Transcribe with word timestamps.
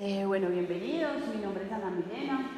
Eh, 0.00 0.24
bueno, 0.24 0.48
bienvenidos. 0.48 1.26
Mi 1.34 1.42
nombre 1.42 1.64
es 1.64 1.72
Ana 1.72 1.90
Milena. 1.90 2.48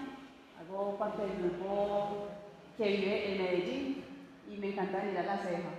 Hago 0.60 0.98
parte 0.98 1.22
del 1.22 1.38
grupo 1.38 2.28
que 2.76 2.86
vive 2.86 3.32
en 3.32 3.42
Medellín 3.42 4.04
y 4.46 4.58
me 4.58 4.72
encanta 4.72 4.98
venir 4.98 5.16
a 5.20 5.22
La 5.22 5.38
Ceja 5.38 5.70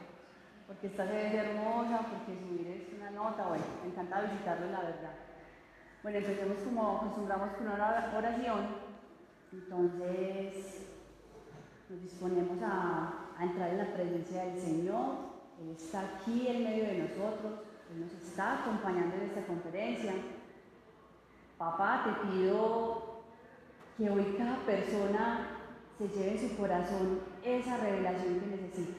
porque 0.66 0.88
esta 0.88 1.06
sede 1.06 1.28
es 1.28 1.34
hermosa, 1.36 2.00
porque 2.10 2.42
subir 2.42 2.68
es 2.68 3.00
una 3.00 3.12
nota. 3.12 3.48
Bueno, 3.48 3.64
me 3.84 3.92
encanta 3.92 4.22
visitarlo, 4.22 4.72
la 4.72 4.80
verdad. 4.80 5.14
Bueno, 6.02 6.18
empecemos 6.18 6.58
como 6.64 6.98
acostumbramos 6.98 7.52
con 7.52 7.68
una 7.68 8.08
oración. 8.18 8.68
Entonces, 9.54 10.88
nos 11.92 12.02
disponemos 12.02 12.58
a, 12.64 13.36
a 13.38 13.44
entrar 13.44 13.70
en 13.70 13.78
la 13.78 13.94
presencia 13.94 14.46
del 14.46 14.60
Señor. 14.60 15.16
Él 15.62 15.76
está 15.78 16.00
aquí 16.00 16.48
en 16.48 16.64
medio 16.64 16.86
de 16.86 16.98
nosotros. 17.04 17.60
Él 17.94 18.00
nos 18.02 18.14
está 18.14 18.64
acompañando 18.64 19.16
en 19.18 19.22
esta 19.30 19.46
conferencia. 19.46 20.14
Papá, 21.62 22.04
te 22.04 22.28
pido 22.28 23.22
que 23.96 24.10
hoy 24.10 24.34
cada 24.36 24.58
persona 24.66 25.60
se 25.96 26.08
lleve 26.08 26.32
en 26.32 26.50
su 26.50 26.58
corazón 26.58 27.20
esa 27.44 27.78
revelación 27.78 28.40
que 28.40 28.48
necesita. 28.48 28.98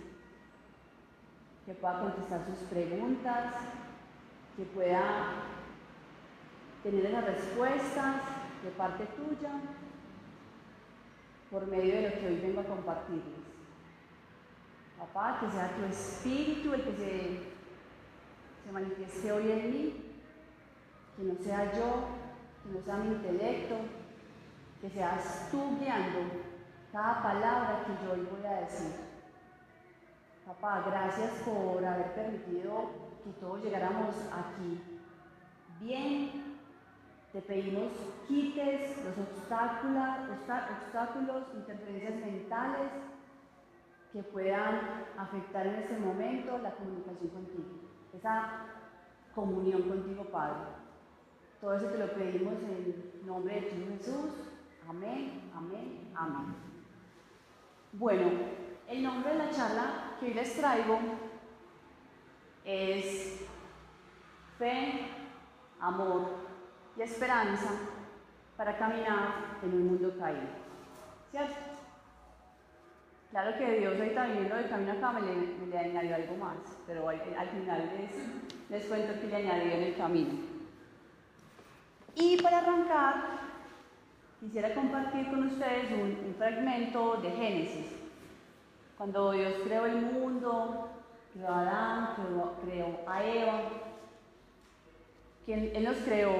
Que 1.66 1.74
pueda 1.74 1.98
contestar 2.02 2.46
sus 2.46 2.68
preguntas, 2.68 3.54
que 4.56 4.62
pueda 4.62 5.02
tener 6.84 7.06
esas 7.06 7.24
respuestas 7.24 8.14
de 8.62 8.70
parte 8.70 9.06
tuya 9.06 9.50
por 11.50 11.66
medio 11.66 11.96
de 11.96 12.10
lo 12.10 12.20
que 12.20 12.26
hoy 12.28 12.36
vengo 12.36 12.60
a 12.60 12.64
compartirles. 12.64 13.42
Papá, 15.00 15.40
que 15.40 15.50
sea 15.50 15.74
tu 15.74 15.84
espíritu 15.86 16.74
el 16.74 16.84
que 16.84 16.92
se, 16.92 17.40
se 18.64 18.72
manifieste 18.72 19.32
hoy 19.32 19.50
en 19.50 19.70
mí, 19.72 20.20
que 21.16 21.24
no 21.24 21.34
sea 21.42 21.72
yo, 21.72 22.21
que 22.62 22.70
no 22.70 22.82
sea 22.84 22.96
mi 22.96 23.14
intelecto, 23.14 23.76
que 24.80 24.90
seas 24.90 25.48
tú 25.50 25.78
guiando 25.78 26.20
cada 26.92 27.22
palabra 27.22 27.84
que 27.86 28.04
yo 28.04 28.12
hoy 28.12 28.28
voy 28.30 28.46
a 28.46 28.60
decir. 28.60 28.92
Papá, 30.46 30.84
gracias 30.86 31.30
por 31.44 31.84
haber 31.84 32.12
permitido 32.14 32.90
que 33.24 33.30
todos 33.40 33.62
llegáramos 33.62 34.14
aquí 34.32 34.80
bien. 35.80 36.58
Te 37.32 37.40
pedimos 37.40 37.92
quites 38.28 39.04
los 39.04 39.16
obstáculos, 39.16 40.04
obstáculos, 40.28 41.44
interferencias 41.54 42.14
mentales 42.14 42.90
que 44.12 44.22
puedan 44.22 45.06
afectar 45.16 45.66
en 45.66 45.76
este 45.76 45.98
momento 45.98 46.58
la 46.58 46.72
comunicación 46.72 47.30
contigo, 47.30 47.68
esa 48.12 48.66
comunión 49.34 49.82
contigo, 49.82 50.24
Padre. 50.24 50.82
Todo 51.62 51.76
eso 51.76 51.86
te 51.86 51.98
lo 51.98 52.12
pedimos 52.12 52.54
en 52.64 53.24
nombre 53.24 53.54
de 53.54 53.60
Jesús. 53.60 54.32
Amén, 54.88 55.48
amén, 55.54 56.10
amén. 56.12 56.56
Bueno, 57.92 58.32
el 58.88 59.00
nombre 59.00 59.30
de 59.30 59.38
la 59.38 59.50
charla 59.50 60.16
que 60.18 60.26
hoy 60.26 60.34
les 60.34 60.56
traigo 60.56 60.98
es 62.64 63.46
Fe, 64.58 65.06
Amor 65.78 66.30
y 66.96 67.02
Esperanza 67.02 67.70
para 68.56 68.76
caminar 68.76 69.58
en 69.62 69.72
un 69.72 69.86
mundo 69.86 70.18
caído. 70.18 70.40
¿Cierto? 71.30 71.54
Claro 73.30 73.56
que 73.56 73.78
Dios 73.78 74.00
ahorita 74.00 74.26
viniendo 74.26 74.56
de 74.56 74.68
camino 74.68 74.92
acá 74.94 75.12
me 75.12 75.20
le, 75.20 75.34
me 75.60 75.66
le 75.68 75.78
añadió 75.78 76.16
algo 76.16 76.36
más, 76.38 76.56
pero 76.88 77.08
al, 77.08 77.20
al 77.38 77.48
final 77.50 77.92
les, 77.96 78.68
les 78.68 78.86
cuento 78.86 79.20
que 79.20 79.28
le 79.28 79.36
añadió 79.36 79.74
en 79.74 79.82
el 79.84 79.96
camino. 79.96 80.51
Y 82.14 82.36
para 82.42 82.58
arrancar, 82.58 83.14
quisiera 84.40 84.74
compartir 84.74 85.30
con 85.30 85.44
ustedes 85.44 85.90
un, 85.92 86.34
fragmento 86.36 87.16
de 87.22 87.30
Génesis. 87.30 87.92
Cuando 88.98 89.32
Dios 89.32 89.54
creó 89.64 89.86
el 89.86 90.02
mundo, 90.02 90.88
creó 91.32 91.48
a 91.48 91.60
Adán, 91.60 92.08
creó, 92.64 93.00
a 93.06 93.24
Eva, 93.24 93.60
quien 95.46 95.70
Él 95.74 95.84
nos 95.84 95.96
creó 95.98 96.32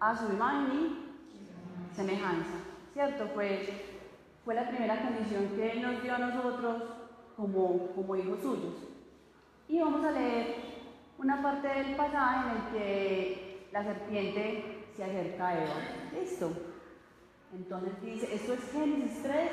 a 0.00 0.16
su 0.16 0.32
imagen 0.32 0.98
y 1.32 1.96
semejanza, 1.96 2.58
¿cierto? 2.92 3.28
Pues 3.34 3.70
fue 4.44 4.54
la 4.54 4.68
primera 4.68 5.00
condición 5.00 5.48
que 5.56 5.72
Él 5.72 5.82
nos 5.82 6.02
dio 6.02 6.14
a 6.14 6.18
nosotros 6.18 6.82
como, 7.36 7.88
como 7.94 8.16
hijos 8.16 8.40
suyos. 8.40 8.74
Y 9.68 9.80
vamos 9.80 10.04
a 10.04 10.12
leer 10.12 10.56
una 11.18 11.42
parte 11.42 11.68
del 11.68 11.96
pasaje 11.96 12.50
en 12.50 12.56
el 12.56 12.72
que 12.72 13.68
la 13.72 13.82
serpiente 13.82 14.75
se 14.96 15.04
acerca 15.04 15.48
a 15.48 15.64
Eva. 15.64 15.74
Listo. 16.12 16.52
Entonces 17.54 18.02
dice, 18.02 18.34
esto 18.34 18.54
es 18.54 18.72
Génesis 18.72 19.22
3, 19.22 19.50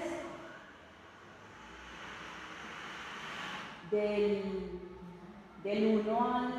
del, 3.91 4.41
del 5.63 5.99
1 5.99 6.35
al, 6.35 6.51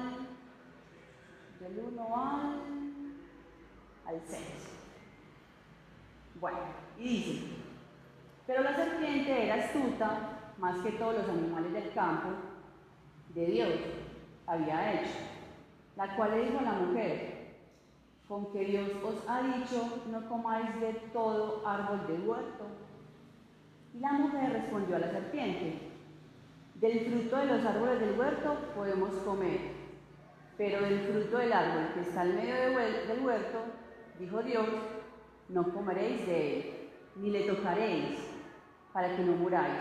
del 1.61 1.85
1 1.93 2.17
al, 2.17 2.63
al 4.07 4.21
6. 4.27 4.41
Bueno, 6.41 6.59
y 6.99 7.09
dice, 7.09 7.47
pero 8.47 8.63
la 8.63 8.77
serpiente 8.77 9.45
era 9.45 9.55
astuta 9.57 10.53
más 10.59 10.81
que 10.83 10.93
todos 10.93 11.15
los 11.15 11.29
animales 11.29 11.73
del 11.73 11.93
campo 11.93 12.29
de 13.35 13.47
Dios 13.47 13.71
había 14.47 14.93
hecho, 14.93 15.15
la 15.97 16.15
cual 16.15 16.31
le 16.33 16.45
dijo 16.45 16.59
a 16.61 16.63
la 16.63 16.73
mujer, 16.73 17.34
con 18.35 18.51
que 18.51 18.65
Dios 18.65 18.91
os 19.05 19.29
ha 19.29 19.43
dicho, 19.43 20.03
no 20.11 20.29
comáis 20.29 20.81
de 20.81 20.93
todo 21.13 21.63
árbol 21.65 22.05
del 22.09 22.29
huerto. 22.29 22.65
Y 23.95 24.01
la 24.01 24.11
mujer 24.11 24.53
respondió 24.55 24.97
a 24.97 24.99
la 24.99 25.11
serpiente, 25.13 25.79
del 26.75 27.01
fruto 27.07 27.37
de 27.37 27.47
los 27.47 27.65
árboles 27.65 28.01
del 28.01 28.19
huerto 28.19 28.57
podemos 28.75 29.11
comer, 29.25 29.61
pero 30.59 30.81
del 30.81 30.99
fruto 31.03 31.39
del 31.39 31.53
árbol 31.53 31.95
que 31.95 32.01
está 32.01 32.25
en 32.25 32.35
medio 32.35 32.57
del 32.57 33.25
huerto, 33.25 33.59
dijo 34.19 34.43
Dios, 34.43 34.67
no 35.51 35.73
comeréis 35.73 36.27
de 36.27 36.59
él, 36.59 36.91
ni 37.15 37.31
le 37.31 37.45
tocaréis, 37.45 38.19
para 38.93 39.15
que 39.15 39.23
no 39.23 39.37
muráis. 39.37 39.79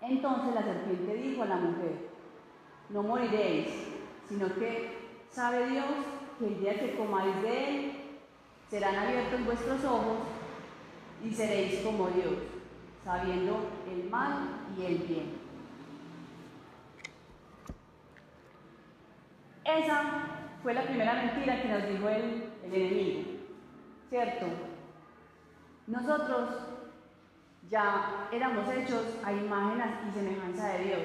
Entonces 0.00 0.52
la 0.52 0.64
serpiente 0.64 1.14
dijo 1.14 1.44
a 1.44 1.46
la 1.46 1.56
mujer, 1.58 2.08
no 2.88 3.04
moriréis, 3.04 3.68
sino 4.28 4.52
que 4.56 4.98
sabe 5.30 5.68
Dios 5.68 6.15
que 6.38 6.46
el 6.46 6.60
día 6.60 6.78
que 6.78 6.96
comáis 6.96 7.42
de 7.42 7.68
él, 7.68 7.92
serán 8.70 8.96
abiertos 8.96 9.44
vuestros 9.44 9.84
ojos 9.84 10.18
y 11.24 11.32
seréis 11.32 11.80
como 11.80 12.08
Dios, 12.08 12.34
sabiendo 13.04 13.70
el 13.90 14.10
mal 14.10 14.66
y 14.76 14.84
el 14.84 14.98
bien. 14.98 15.46
Esa 19.64 20.02
fue 20.62 20.74
la 20.74 20.82
primera 20.82 21.14
mentira 21.14 21.60
que 21.60 21.68
nos 21.68 21.88
dijo 21.88 22.08
el, 22.08 22.52
enemigo, 22.64 23.22
¿cierto? 24.10 24.46
Nosotros 25.86 26.50
ya 27.68 28.28
éramos 28.32 28.68
hechos 28.74 29.04
a 29.24 29.32
imagen 29.32 29.82
y 30.08 30.12
semejanza 30.12 30.68
de 30.68 30.84
Dios, 30.84 31.00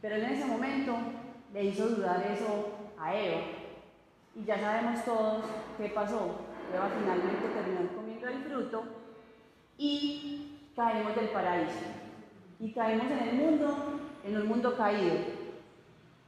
pero 0.00 0.16
en 0.16 0.24
ese 0.26 0.44
momento 0.44 0.96
le 1.52 1.64
hizo 1.64 1.88
dudar 1.88 2.24
eso 2.30 2.68
a 2.98 3.14
Eva. 3.14 3.40
Y 4.36 4.44
ya 4.44 4.60
sabemos 4.60 5.04
todos 5.04 5.44
qué 5.78 5.88
pasó. 5.88 6.36
Eva 6.74 6.90
finalmente 6.98 7.48
terminó 7.48 7.96
comiendo 7.96 8.28
el 8.28 8.44
fruto 8.44 8.84
y 9.78 10.70
caemos 10.76 11.16
del 11.16 11.28
paraíso. 11.30 11.86
Y 12.60 12.72
caemos 12.72 13.10
en 13.10 13.28
el 13.28 13.34
mundo, 13.34 14.00
en 14.24 14.36
un 14.36 14.46
mundo 14.46 14.76
caído, 14.76 15.16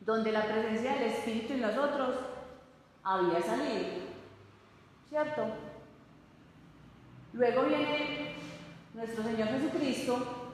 donde 0.00 0.32
la 0.32 0.44
presencia 0.44 0.94
del 0.94 1.10
Espíritu 1.10 1.52
en 1.52 1.60
nosotros 1.62 2.16
había 3.02 3.42
salido. 3.42 4.08
¿Cierto? 5.08 5.46
Luego 7.34 7.62
viene 7.64 8.37
nuestro 8.94 9.22
Señor 9.22 9.49
Jesucristo, 9.49 10.50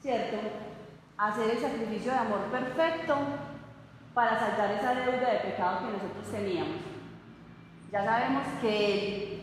¿cierto? 0.00 0.36
A 1.16 1.28
hacer 1.28 1.50
el 1.50 1.58
sacrificio 1.58 2.12
de 2.12 2.18
amor 2.18 2.40
perfecto 2.50 3.14
para 4.14 4.38
saldar 4.38 4.72
esa 4.72 4.94
deuda 4.94 5.30
de 5.30 5.38
pecado 5.38 5.86
que 5.86 5.92
nosotros 5.92 6.30
teníamos. 6.30 6.87
Ya 7.90 8.04
sabemos 8.04 8.42
que 8.60 9.40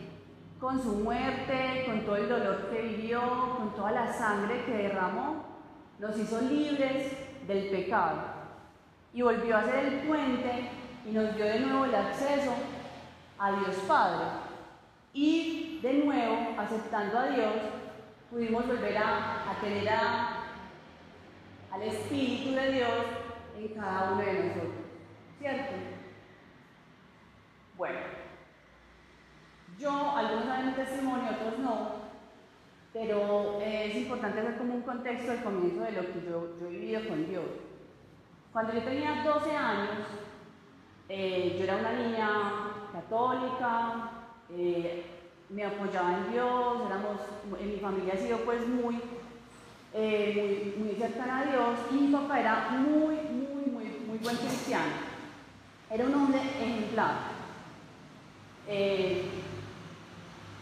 con 0.60 0.80
su 0.80 0.92
muerte, 0.92 1.84
con 1.86 2.00
todo 2.02 2.16
el 2.16 2.28
dolor 2.28 2.70
que 2.70 2.80
vivió, 2.80 3.20
con 3.56 3.74
toda 3.74 3.90
la 3.90 4.12
sangre 4.12 4.64
que 4.64 4.72
derramó, 4.72 5.44
nos 5.98 6.16
hizo 6.16 6.40
libres 6.40 7.12
del 7.46 7.70
pecado 7.70 8.36
y 9.12 9.22
volvió 9.22 9.56
a 9.56 9.64
ser 9.64 9.84
el 9.86 10.00
puente 10.06 10.70
y 11.06 11.10
nos 11.10 11.34
dio 11.34 11.44
de 11.44 11.60
nuevo 11.60 11.84
el 11.86 11.94
acceso 11.94 12.54
a 13.38 13.52
Dios 13.52 13.76
Padre. 13.88 14.26
Y 15.12 15.80
de 15.82 15.94
nuevo, 16.04 16.54
aceptando 16.58 17.18
a 17.18 17.28
Dios, 17.28 17.52
pudimos 18.30 18.66
volver 18.66 18.98
a, 18.98 19.56
tener 19.60 19.88
al 19.88 21.82
Espíritu 21.82 22.54
de 22.54 22.72
Dios 22.72 22.90
en 23.56 23.68
cada 23.68 24.12
uno 24.12 24.20
de 24.20 24.32
nosotros. 24.34 24.74
¿Cierto? 25.38 25.72
Bueno, 27.76 27.98
Yo, 29.78 30.16
algunos 30.16 30.46
saben 30.46 30.66
mi 30.66 30.72
testimonio, 30.72 31.30
otros 31.30 31.58
no, 31.58 31.90
pero 32.92 33.60
es 33.60 33.94
importante 33.94 34.40
ver 34.40 34.56
como 34.56 34.74
un 34.74 34.82
contexto 34.82 35.32
del 35.32 35.42
comienzo 35.42 35.82
de 35.82 35.92
lo 35.92 36.00
que 36.00 36.22
yo, 36.24 36.58
yo 36.58 36.66
he 36.66 36.70
vivido 36.70 37.08
con 37.08 37.28
Dios. 37.28 37.44
Cuando 38.52 38.72
yo 38.72 38.82
tenía 38.82 39.22
12 39.22 39.54
años, 39.54 40.06
eh, 41.08 41.56
yo 41.58 41.64
era 41.64 41.76
una 41.76 41.92
niña 41.92 42.30
católica, 42.92 44.10
eh, 44.50 45.04
me 45.50 45.64
apoyaba 45.64 46.18
en 46.18 46.32
Dios, 46.32 46.78
éramos, 46.86 47.16
en 47.60 47.70
mi 47.70 47.76
familia 47.76 48.14
ha 48.14 48.16
sido 48.16 48.38
pues 48.38 48.66
muy, 48.66 49.00
eh, 49.92 50.74
muy, 50.78 50.86
muy 50.86 50.94
cercana 50.96 51.40
a 51.40 51.44
Dios 51.44 51.78
y 51.90 51.94
mi 51.94 52.12
papá 52.12 52.40
era 52.40 52.68
muy, 52.70 53.14
muy, 53.14 53.72
muy, 53.72 53.84
muy 54.06 54.18
buen 54.18 54.36
cristiano. 54.36 54.92
Era 55.90 56.04
un 56.04 56.14
hombre 56.14 56.40
ejemplar, 56.40 57.14
eh, 58.66 59.22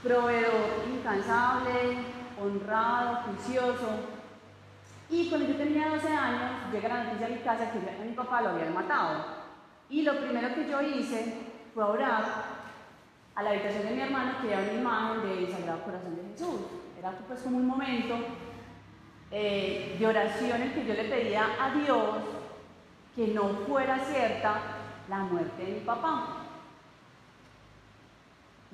proveedor 0.05 0.85
incansable, 0.87 1.97
honrado, 2.41 3.23
juicioso. 3.25 3.89
Y 5.11 5.29
cuando 5.29 5.49
yo 5.49 5.57
tenía 5.57 5.89
12 5.89 6.09
años, 6.09 6.51
llega 6.73 6.89
la 6.89 7.05
noticia 7.05 7.27
a 7.27 7.31
mi 7.31 7.39
casa 7.39 7.73
que 7.73 8.05
mi 8.05 8.13
papá 8.13 8.43
lo 8.43 8.51
habían 8.51 8.75
matado. 8.75 9.25
Y 9.89 10.03
lo 10.03 10.19
primero 10.21 10.55
que 10.55 10.69
yo 10.69 10.81
hice 10.83 11.35
fue 11.75 11.85
orar 11.85 12.25
a 13.35 13.43
la 13.43 13.51
habitación 13.51 13.85
de 13.85 13.95
mi 13.95 14.01
hermano 14.01 14.33
que 14.41 14.53
era 14.53 14.63
una 14.63 14.73
imagen 14.73 15.23
del 15.23 15.51
Sagrado 15.51 15.83
Corazón 15.85 16.17
de 16.17 16.23
Jesús. 16.33 16.61
Era 16.99 17.13
pues 17.27 17.41
como 17.41 17.57
un 17.57 17.67
momento 17.67 18.15
eh, 19.31 19.97
de 19.99 20.07
oración 20.07 20.63
en 20.63 20.73
que 20.73 20.87
yo 20.87 20.95
le 20.95 21.05
pedía 21.05 21.47
a 21.61 21.75
Dios 21.75 22.05
que 23.17 23.29
no 23.29 23.49
fuera 23.67 23.99
cierta 23.99 24.61
la 25.09 25.19
muerte 25.19 25.65
de 25.65 25.73
mi 25.73 25.81
papá. 25.81 26.44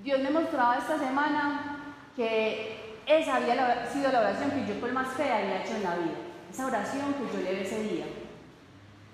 Dios 0.03 0.21
me 0.21 0.31
mostraba 0.31 0.79
esta 0.79 0.99
semana 0.99 1.95
que 2.17 2.97
esa 3.07 3.37
había 3.37 3.87
sido 3.93 4.11
la 4.11 4.21
oración 4.21 4.51
que 4.51 4.67
yo 4.67 4.81
con 4.81 4.95
más 4.95 5.09
fe 5.09 5.31
había 5.31 5.63
hecho 5.63 5.77
en 5.77 5.83
la 5.83 5.97
vida, 5.97 6.17
esa 6.51 6.67
oración 6.67 7.15
que 7.15 7.37
yo 7.37 7.43
le 7.43 7.63
ese 7.63 7.83
día. 7.83 8.07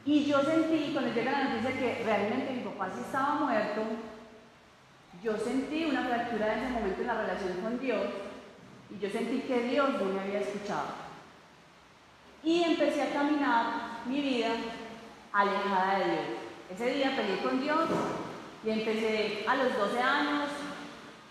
Y 0.04 0.24
yo 0.26 0.40
sentí, 0.42 0.92
cuando 0.92 1.12
llega 1.12 1.32
la 1.32 1.44
noticia 1.44 1.72
que 1.72 2.02
realmente 2.04 2.52
mi 2.52 2.60
papá 2.60 2.88
sí 2.94 3.00
estaba 3.00 3.34
muerto, 3.34 3.82
yo 5.22 5.36
sentí 5.36 5.86
una 5.86 6.04
fractura 6.04 6.52
en 6.52 6.58
ese 6.60 6.72
momento 6.72 7.00
en 7.00 7.06
la 7.08 7.22
relación 7.22 7.60
con 7.62 7.80
Dios 7.80 8.04
y 8.90 8.98
yo 9.00 9.10
sentí 9.10 9.40
que 9.40 9.62
Dios 9.62 9.88
no 9.98 10.04
me 10.04 10.20
había 10.20 10.40
escuchado. 10.40 11.06
Y 12.44 12.62
empecé 12.62 13.02
a 13.02 13.12
caminar 13.12 14.02
mi 14.06 14.20
vida 14.20 14.50
alejada 15.32 15.98
de 15.98 16.04
Dios. 16.04 16.24
Ese 16.70 16.90
día 16.90 17.16
peleé 17.16 17.38
con 17.38 17.60
Dios 17.60 17.88
y 18.64 18.70
empecé 18.70 19.44
a 19.48 19.56
los 19.56 19.76
12 19.76 20.00
años 20.00 20.48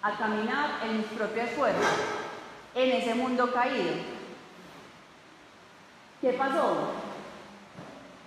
a 0.06 0.12
caminar 0.18 0.82
en 0.84 0.98
mis 0.98 1.08
propias 1.08 1.50
fuerzas, 1.50 1.94
en 2.76 2.92
ese 2.92 3.16
mundo 3.16 3.52
caído. 3.52 3.96
¿Qué 6.22 6.34
pasó? 6.34 6.92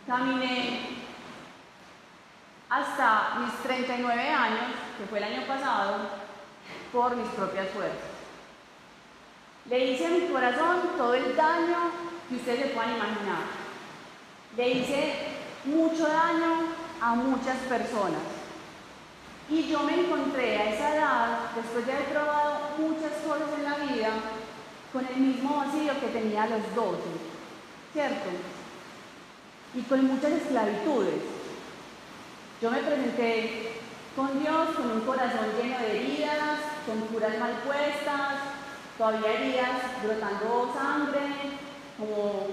Caminé 0.05 0.97
hasta 2.69 3.37
mis 3.39 3.55
39 3.63 4.29
años, 4.29 4.73
que 4.99 5.07
fue 5.07 5.19
el 5.19 5.25
año 5.25 5.47
pasado, 5.47 5.99
por 6.93 7.15
mis 7.15 7.29
propias 7.29 7.69
fuerzas. 7.69 8.11
Le 9.67 9.85
hice 9.85 10.07
a 10.07 10.11
mi 10.11 10.27
corazón 10.33 10.97
todo 10.97 11.15
el 11.15 11.37
daño 11.37 11.93
que 12.29 12.37
ustedes 12.37 12.61
se 12.61 12.69
puedan 12.71 12.97
imaginar. 12.97 13.45
Le 14.57 14.69
hice 14.69 15.15
mucho 15.65 16.09
daño 16.09 16.73
a 17.01 17.15
muchas 17.15 17.57
personas. 17.69 18.38
Y 19.51 19.67
yo 19.67 19.83
me 19.83 19.95
encontré 19.95 20.59
a 20.59 20.75
esa 20.75 20.95
edad, 20.95 21.39
después 21.57 21.87
de 21.87 21.93
haber 21.93 22.07
probado 22.07 22.59
muchas 22.79 23.13
cosas 23.27 23.49
en 23.57 23.65
la 23.65 23.77
vida, 23.77 24.11
con 24.93 25.07
el 25.07 25.17
mismo 25.17 25.57
vacío 25.57 25.93
que 26.01 26.09
tenía 26.09 26.43
a 26.43 26.49
los 26.49 26.75
12, 26.75 26.99
¿cierto? 27.93 28.29
Y 29.75 29.83
con 29.83 30.05
muchas 30.07 30.33
esclavitudes. 30.33 31.23
Yo 32.61 32.71
me 32.71 32.79
presenté 32.79 33.81
con 34.15 34.39
Dios 34.41 34.71
con 34.77 34.91
un 34.91 35.01
corazón 35.03 35.47
lleno 35.57 35.79
de 35.79 35.97
heridas, 35.97 36.61
con 36.87 37.01
curas 37.09 37.39
mal 37.39 37.53
puestas, 37.65 38.59
todavía 38.99 39.33
heridas 39.33 40.03
brotando 40.03 40.75
sangre, 40.75 41.21
como, 41.97 42.49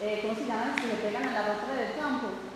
eh, 0.00 0.20
¿cómo 0.22 0.34
se 0.34 0.86
le 0.86 0.94
pegan 1.02 1.28
a 1.28 1.32
la 1.32 1.48
ropa 1.48 1.74
del 1.74 1.98
campo. 1.98 2.47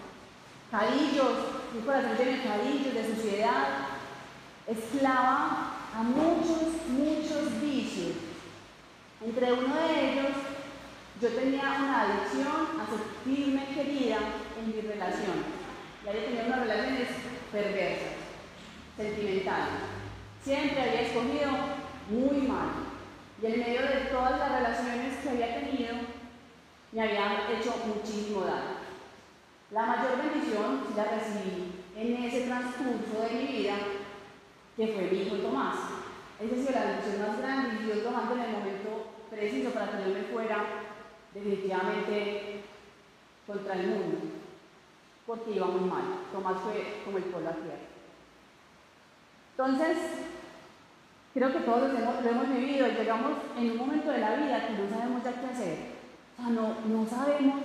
Cadillos, 0.72 1.36
un 1.74 1.82
corazón 1.82 2.16
lleno 2.16 2.30
de 2.30 2.44
cadillos, 2.44 2.94
de 2.94 3.14
suciedad. 3.14 3.88
Esclava 4.66 5.74
a 5.94 6.02
muchos, 6.02 6.88
muchos 6.88 7.60
vicios. 7.60 8.16
Entre 9.20 9.52
uno 9.52 9.76
de 9.76 10.12
ellos, 10.12 10.32
yo 11.20 11.28
tenía 11.28 11.76
una 11.78 12.00
adicción 12.00 12.80
a 12.80 12.86
sentirme 12.88 13.66
querida 13.66 14.16
en 14.58 14.66
mi 14.74 14.80
relación 14.80 15.44
y 16.02 16.08
había 16.08 16.24
tenido 16.24 16.46
unas 16.46 16.60
relaciones 16.60 17.08
perversas, 17.52 18.16
sentimentales. 18.96 19.74
Siempre 20.42 20.80
había 20.80 21.02
escogido 21.02 21.50
muy 22.08 22.48
mal. 22.48 22.70
Y 23.42 23.46
en 23.46 23.60
medio 23.60 23.82
de 23.82 24.08
todas 24.10 24.38
las 24.38 24.52
relaciones 24.52 25.18
que 25.22 25.28
había 25.28 25.60
tenido, 25.60 25.96
me 26.92 27.02
habían 27.02 27.32
hecho 27.52 27.74
muchísimo 27.86 28.40
daño. 28.40 28.81
La 29.72 29.86
mayor 29.86 30.18
bendición 30.18 30.84
la 30.94 31.04
recibí 31.04 31.72
en 31.96 32.24
ese 32.24 32.42
transcurso 32.42 33.22
de 33.22 33.34
mi 33.34 33.46
vida, 33.46 33.74
que 34.76 34.88
fue 34.88 35.08
mi 35.10 35.22
hijo 35.22 35.36
Tomás. 35.36 35.76
Ha 36.38 36.42
sido 36.42 36.72
la 36.72 36.84
bendición 36.84 37.26
más 37.26 37.38
grande 37.38 37.78
y 37.80 37.86
Dios 37.86 38.04
tomando 38.04 38.34
en 38.34 38.40
el 38.42 38.52
momento 38.52 39.12
preciso 39.30 39.70
para 39.70 39.92
tenerme 39.92 40.24
fuera 40.24 40.64
definitivamente 41.32 42.64
contra 43.46 43.74
el 43.74 43.86
mundo 43.86 44.18
porque 45.26 45.52
iba 45.52 45.66
muy 45.66 45.88
mal. 45.88 46.02
Tomás 46.32 46.60
fue 46.60 47.00
como 47.04 47.16
el 47.16 47.24
pueblo 47.24 47.48
a 47.48 47.52
tierra. 47.52 47.78
Entonces, 49.52 49.98
creo 51.32 51.52
que 51.52 51.60
todos 51.60 51.92
lo 51.92 51.98
hemos, 51.98 52.22
lo 52.22 52.30
hemos 52.30 52.48
vivido, 52.50 52.88
llegamos 52.88 53.32
en 53.56 53.70
un 53.70 53.78
momento 53.78 54.10
de 54.10 54.18
la 54.18 54.36
vida 54.36 54.66
que 54.66 54.74
no 54.74 54.90
sabemos 54.90 55.24
ya 55.24 55.40
qué 55.40 55.46
hacer. 55.46 55.78
O 56.36 56.42
sea, 56.42 56.50
no, 56.50 56.76
no 56.86 57.06
sabemos 57.08 57.60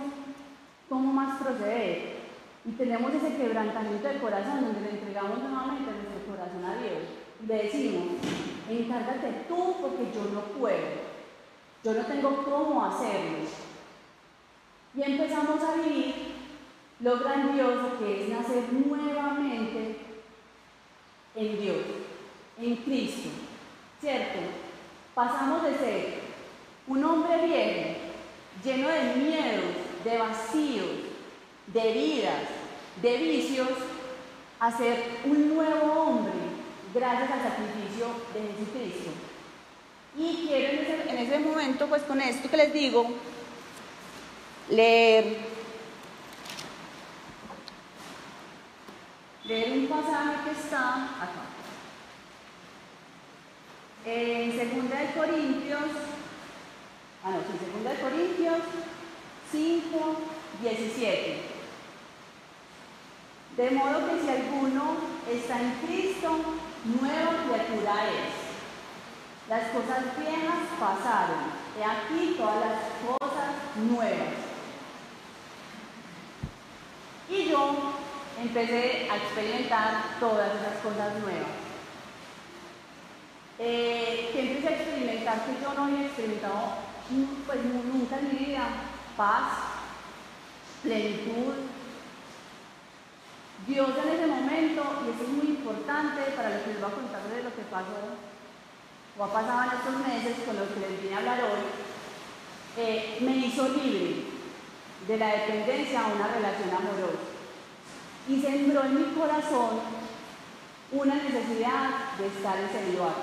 cómo 0.90 1.14
más 1.14 1.42
proceder. 1.42 2.18
Y 2.66 2.72
tenemos 2.72 3.14
ese 3.14 3.38
quebrantamiento 3.38 4.08
del 4.08 4.22
corazón 4.22 4.62
donde 4.62 4.82
le 4.82 4.90
entregamos 4.90 5.40
nuevamente 5.40 5.92
nuestro 5.92 6.36
corazón 6.36 6.66
a 6.66 6.82
Dios. 6.82 7.04
Y 7.42 7.48
le 7.48 7.64
decimos, 7.64 8.04
encárgate 8.70 9.46
tú 9.48 9.76
porque 9.82 10.12
yo 10.14 10.26
no 10.34 10.42
puedo. 10.60 11.08
Yo 11.84 11.94
no 11.94 12.06
tengo 12.06 12.44
cómo 12.44 12.86
hacerlo. 12.86 13.48
Y 14.96 15.02
empezamos 15.02 15.62
a 15.64 15.76
vivir 15.76 16.16
lo 17.00 17.20
grandioso 17.20 18.00
que 18.00 18.24
es 18.24 18.30
nacer 18.30 18.64
nuevamente 18.74 19.98
en 21.36 21.62
Dios, 21.62 21.78
en 22.60 22.76
Cristo, 22.78 23.30
¿cierto? 24.02 24.40
Pasamos 25.14 25.64
de 25.64 25.76
ser 25.76 26.22
un 26.88 27.04
hombre 27.04 27.46
viejo, 27.46 28.00
lleno 28.64 28.88
de 28.88 29.16
miedos, 29.16 29.87
de 30.08 30.18
vacíos, 30.18 30.90
de 31.68 31.90
heridas, 31.90 32.44
de 33.02 33.18
vicios, 33.18 33.68
a 34.60 34.76
ser 34.76 35.20
un 35.26 35.54
nuevo 35.54 36.02
hombre 36.02 36.32
gracias 36.94 37.30
al 37.30 37.44
sacrificio 37.44 38.08
de 38.34 38.42
Jesucristo. 38.54 39.12
Y 40.18 40.48
quiero 40.48 40.72
en 40.72 40.80
ese, 40.80 41.10
en 41.10 41.18
ese 41.18 41.40
momento, 41.40 41.88
pues 41.88 42.04
con 42.04 42.22
esto 42.22 42.50
que 42.50 42.58
les 42.58 42.74
digo, 42.74 43.06
leer 44.70 45.58
leer 49.44 49.72
un 49.78 49.88
pasaje 49.88 50.44
que 50.46 50.52
está 50.52 51.04
acá. 51.04 51.44
En 54.06 54.58
2 54.58 54.90
de 54.90 55.20
Corintios, 55.20 55.92
ah 57.24 57.32
no, 57.32 57.38
en 57.38 57.84
2 57.84 57.94
de 57.94 58.02
Corintios 58.02 58.58
5, 59.52 60.16
17. 60.62 61.42
De 63.56 63.72
modo 63.72 64.08
que 64.08 64.22
si 64.22 64.30
alguno 64.30 64.98
está 65.32 65.60
en 65.60 65.72
Cristo, 65.86 66.30
nueva 66.84 67.44
criatura 67.44 68.08
es. 68.10 68.48
Las 69.50 69.70
cosas 69.70 70.04
viejas 70.18 70.60
pasaron, 70.78 71.48
he 71.80 71.84
aquí 71.84 72.36
todas 72.38 72.60
las 72.60 72.80
cosas 73.08 73.56
nuevas. 73.90 74.36
Y 77.30 77.50
yo 77.50 77.94
empecé 78.42 79.10
a 79.10 79.18
experimentar 79.18 80.20
todas 80.20 80.50
esas 80.56 80.82
cosas 80.84 81.20
nuevas. 81.22 81.68
Eh, 83.60 84.30
que 84.34 84.40
empecé 84.40 84.68
a 84.68 84.78
experimentar 84.78 85.46
que 85.46 85.64
yo 85.64 85.74
no 85.74 85.86
había 85.86 86.06
experimentado 86.06 86.74
pues, 87.48 87.60
nunca 87.64 88.20
en 88.20 88.28
mi 88.28 88.46
vida, 88.46 88.68
paz, 89.18 89.44
plenitud, 90.84 91.54
Dios 93.68 93.90
en 93.90 94.10
ese 94.14 94.28
momento, 94.28 94.84
y 95.04 95.10
eso 95.10 95.24
es 95.24 95.30
muy 95.30 95.48
importante 95.58 96.22
para 96.38 96.50
lo 96.52 96.64
que 96.64 96.70
les 96.70 96.80
voy 96.80 96.92
a 96.92 96.96
contar 96.96 97.24
de 97.24 97.44
lo 97.44 97.56
que 97.56 97.64
pasó 97.64 98.16
o 99.18 99.24
ha 99.24 99.34
pasado 99.34 99.64
en 99.64 99.78
estos 99.80 100.08
meses 100.08 100.46
con 100.46 100.56
lo 100.56 100.72
que 100.72 100.80
les 100.80 101.02
vine 101.02 101.16
a 101.16 101.18
hablar 101.18 101.40
hoy, 101.42 101.66
eh, 102.78 103.18
me 103.22 103.38
hizo 103.38 103.68
libre 103.70 104.26
de 105.08 105.18
la 105.18 105.28
dependencia 105.28 106.02
a 106.02 106.14
una 106.14 106.28
relación 106.28 106.70
amorosa 106.70 107.18
y 108.30 108.40
sembró 108.40 108.84
en 108.84 108.96
mi 108.96 109.16
corazón 109.16 109.80
una 110.92 111.16
necesidad 111.16 112.16
de 112.20 112.28
estar 112.28 112.58
en 112.60 112.66
ese 112.66 112.94
lugar, 112.94 113.16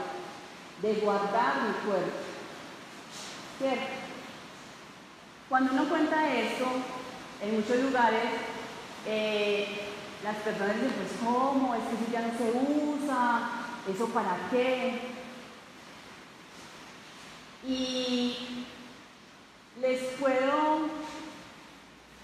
de 0.82 0.94
guardar 0.94 1.62
mi 1.62 1.72
cuerpo. 1.86 2.18
¿Cierto? 3.58 4.03
Cuando 5.54 5.72
uno 5.72 5.84
cuenta 5.88 6.34
esto, 6.34 6.64
en 7.40 7.54
muchos 7.54 7.76
lugares, 7.76 8.24
eh, 9.06 9.82
las 10.24 10.34
personas 10.38 10.74
dicen, 10.74 10.90
pues 10.96 11.12
¿cómo? 11.22 11.76
Es 11.76 11.82
que 11.82 11.94
eso 11.94 12.10
ya 12.10 12.22
no 12.22 12.36
se 12.36 13.04
usa, 13.04 13.50
¿eso 13.88 14.08
para 14.08 14.36
qué? 14.50 14.98
Y 17.64 18.66
les 19.80 20.02
puedo, 20.18 20.88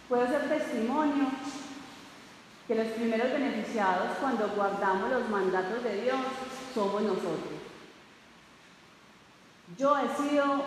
puedo 0.08 0.26
ser 0.26 0.48
testimonio 0.48 1.28
que 2.66 2.74
los 2.74 2.88
primeros 2.88 3.30
beneficiados 3.30 4.18
cuando 4.20 4.48
guardamos 4.56 5.08
los 5.08 5.28
mandatos 5.28 5.84
de 5.84 6.02
Dios 6.02 6.18
somos 6.74 7.02
nosotros. 7.02 7.60
Yo 9.78 9.96
he 9.98 10.16
sido 10.16 10.64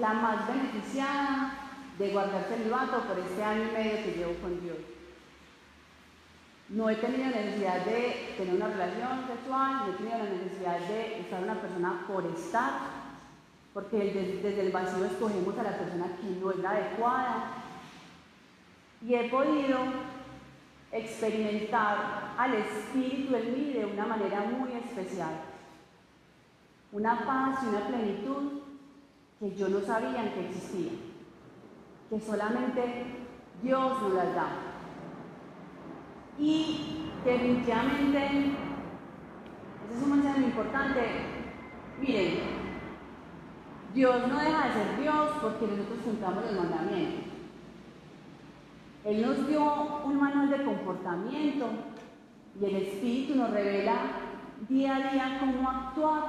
la 0.00 0.14
más 0.14 0.48
beneficiada 0.48 1.65
de 1.98 2.10
guardar 2.10 2.44
celibato 2.44 3.00
por 3.02 3.18
este 3.18 3.42
año 3.42 3.64
y 3.70 3.72
medio 3.72 4.04
que 4.04 4.12
llevo 4.18 4.34
con 4.42 4.60
Dios. 4.60 4.76
No 6.68 6.90
he 6.90 6.96
tenido 6.96 7.26
necesidad 7.26 7.84
de 7.84 8.34
tener 8.36 8.54
una 8.54 8.66
relación 8.66 9.26
sexual, 9.28 9.86
no 9.86 9.92
he 9.92 9.96
tenido 9.96 10.18
la 10.18 10.24
necesidad 10.24 10.80
de 10.80 11.20
estar 11.20 11.42
una 11.42 11.60
persona 11.60 12.04
por 12.08 12.26
estar, 12.26 12.72
porque 13.72 14.40
desde, 14.42 14.60
el 14.60 14.72
vacío 14.72 15.04
escogemos 15.04 15.56
a 15.58 15.62
la 15.62 15.78
persona 15.78 16.06
que 16.20 16.40
no 16.40 16.50
es 16.50 16.58
la 16.58 16.70
adecuada. 16.70 17.52
Y 19.00 19.14
he 19.14 19.28
podido 19.28 19.78
experimentar 20.90 22.34
al 22.36 22.54
Espíritu 22.54 23.36
en 23.36 23.52
mí 23.52 23.72
de 23.72 23.84
una 23.84 24.06
manera 24.06 24.40
muy 24.40 24.72
especial. 24.72 25.40
Una 26.90 27.24
paz 27.24 27.60
y 27.62 27.68
una 27.68 27.86
plenitud 27.86 28.62
que 29.38 29.54
yo 29.54 29.68
no 29.68 29.80
sabía 29.82 30.34
que 30.34 30.48
existía, 30.48 30.92
que 32.10 32.20
solamente 32.20 33.04
Dios 33.62 34.02
nos 34.02 34.12
las 34.12 34.34
da. 34.34 34.48
Y 36.38 37.10
definitivamente, 37.24 38.26
ese 38.26 39.96
es 39.96 40.02
un 40.02 40.10
mensaje 40.10 40.40
muy 40.40 40.48
importante. 40.50 41.00
Miren, 42.00 42.38
Dios 43.94 44.28
no 44.28 44.38
deja 44.38 44.66
de 44.66 44.72
ser 44.74 45.00
Dios 45.00 45.30
porque 45.40 45.66
nosotros 45.66 45.98
juntamos 46.04 46.44
los 46.44 46.54
mandamientos. 46.54 47.32
Él 49.04 49.22
nos 49.22 49.46
dio 49.46 50.02
un 50.04 50.20
manual 50.20 50.50
de 50.50 50.64
comportamiento 50.64 51.66
y 52.60 52.64
el 52.64 52.76
Espíritu 52.76 53.36
nos 53.36 53.50
revela 53.50 53.94
día 54.68 54.96
a 54.96 55.12
día 55.12 55.38
cómo 55.40 55.68
actuar 55.68 56.24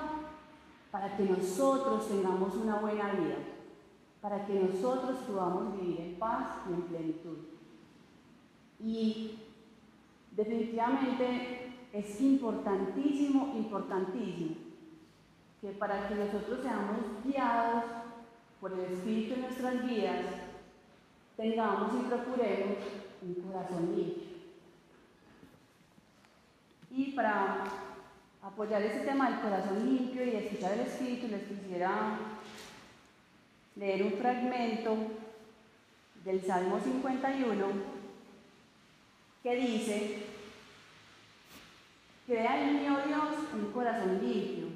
para 0.92 1.18
que 1.18 1.24
nosotros 1.24 2.08
tengamos 2.08 2.56
una 2.56 2.76
buena 2.76 3.12
vida, 3.14 3.36
para 4.22 4.46
que 4.46 4.54
nosotros 4.54 5.18
podamos 5.28 5.80
vivir 5.80 6.02
en 6.02 6.16
paz 6.16 6.62
y 6.70 6.74
en 6.74 6.82
plenitud. 6.84 7.38
Y 8.80 9.40
definitivamente 10.32 11.74
es 11.94 12.22
importantísimo, 12.22 13.54
importantísimo, 13.56 14.56
que 15.62 15.70
para 15.70 16.08
que 16.08 16.16
nosotros 16.16 16.60
seamos 16.62 16.98
guiados 17.26 17.84
por 18.60 18.74
el 18.74 18.80
Espíritu 18.80 19.36
en 19.36 19.42
nuestras 19.42 19.88
vidas, 19.88 20.26
tengamos 21.36 21.94
y 21.94 22.08
procuremos 22.08 22.78
un 23.22 23.34
corazón 23.36 23.96
limpio. 23.96 24.24
Y 26.92 27.12
para 27.12 27.64
apoyar 28.42 28.82
ese 28.82 29.02
tema 29.02 29.30
del 29.30 29.42
corazón 29.42 29.86
limpio 29.86 30.26
y 30.26 30.36
escuchar 30.36 30.74
el 30.74 30.80
Espíritu, 30.82 31.28
les 31.28 31.44
quisiera 31.44 32.37
leer 33.80 34.04
un 34.04 34.14
fragmento 34.14 34.98
del 36.24 36.42
Salmo 36.42 36.80
51 36.80 37.66
que 39.44 39.56
dice, 39.56 40.18
crea 42.26 42.68
en 42.68 42.76
mí, 42.76 42.88
oh 42.90 43.08
Dios, 43.08 43.54
un 43.54 43.72
corazón 43.72 44.20
limpio 44.22 44.68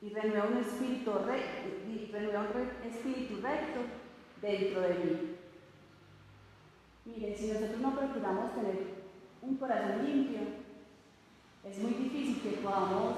y 0.00 0.08
renueva 0.10 0.48
un 0.48 0.58
espíritu 0.58 1.12
recto, 1.26 1.68
renueva 2.12 2.46
un 2.54 2.88
espíritu 2.88 3.40
recto 3.42 3.80
dentro 4.40 4.80
de 4.80 4.94
mí. 4.94 5.36
Miren, 7.04 7.36
si 7.36 7.48
nosotros 7.48 7.80
no 7.80 7.94
procuramos 7.94 8.54
tener 8.54 8.78
un 9.42 9.56
corazón 9.56 10.04
limpio, 10.04 10.40
es 11.64 11.78
muy 11.78 11.92
difícil 11.92 12.40
que 12.42 12.58
podamos 12.58 13.16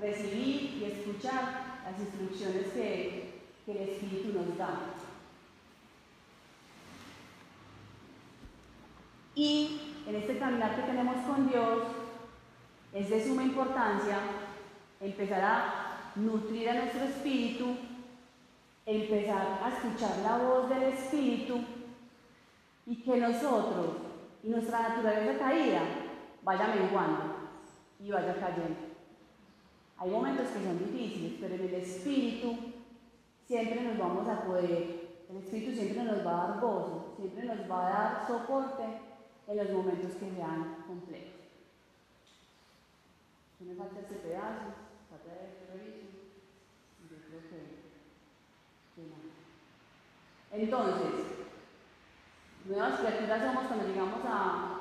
recibir 0.00 0.74
y 0.74 0.84
escuchar 0.84 1.80
las 1.84 1.98
instrucciones 1.98 2.68
que, 2.68 3.21
que 3.64 3.72
el 3.72 3.88
Espíritu 3.88 4.32
nos 4.38 4.56
da. 4.58 4.70
Y 9.34 9.80
en 10.06 10.16
este 10.16 10.38
caminar 10.38 10.76
que 10.76 10.82
tenemos 10.82 11.16
con 11.26 11.48
Dios, 11.48 11.82
es 12.92 13.08
de 13.08 13.24
suma 13.24 13.42
importancia 13.42 14.18
empezar 15.00 15.40
a 15.42 16.12
nutrir 16.16 16.68
a 16.68 16.74
nuestro 16.74 17.04
espíritu, 17.04 17.74
empezar 18.84 19.60
a 19.64 19.68
escuchar 19.70 20.18
la 20.22 20.36
voz 20.38 20.68
del 20.68 20.82
Espíritu 20.82 21.60
y 22.86 22.96
que 22.96 23.16
nosotros 23.16 23.96
y 24.42 24.48
nuestra 24.48 24.88
naturaleza 24.88 25.38
caída 25.38 25.80
vaya 26.42 26.74
menguando 26.74 27.36
y 28.00 28.10
vaya 28.10 28.34
cayendo. 28.34 28.92
Hay 29.96 30.10
momentos 30.10 30.48
que 30.48 30.64
son 30.64 30.78
difíciles, 30.78 31.34
pero 31.40 31.54
en 31.54 31.60
el 31.60 31.74
Espíritu 31.74 32.71
siempre 33.46 33.82
nos 33.82 33.98
vamos 33.98 34.28
a 34.28 34.44
poder, 34.44 35.24
el 35.28 35.36
Espíritu 35.36 35.72
siempre 35.72 36.04
nos 36.04 36.26
va 36.26 36.32
a 36.32 36.48
dar 36.48 36.60
gozo, 36.60 37.14
siempre 37.16 37.44
nos 37.44 37.70
va 37.70 37.86
a 37.86 37.90
dar 37.90 38.26
soporte 38.26 38.84
en 39.46 39.56
los 39.56 39.70
momentos 39.70 40.12
que 40.12 40.30
sean 40.30 40.84
complejos. 40.86 41.40
Si 43.58 43.64
me 43.64 43.74
falta 43.74 44.00
este 44.00 44.14
pedazo, 44.16 44.74
falta 45.10 45.32
de 45.32 45.48
este 45.48 45.72
reviso, 45.72 46.06
yo 47.10 47.16
creo 47.28 47.40
que, 47.48 47.82
Entonces, 50.52 51.12
nuevas 52.66 53.00
criaturas 53.00 53.42
somos 53.42 53.66
cuando 53.66 53.86
llegamos 53.86 54.20
a, 54.26 54.80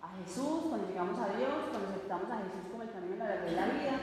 a 0.00 0.08
Jesús, 0.24 0.64
cuando 0.68 0.88
llegamos 0.88 1.18
a 1.20 1.36
Dios, 1.36 1.68
cuando 1.70 1.88
aceptamos 1.90 2.30
a 2.30 2.38
Jesús 2.38 2.70
como 2.70 2.82
el 2.82 2.92
camino 2.92 3.24
de 3.24 3.52
la 3.52 3.66
vida 3.66 4.00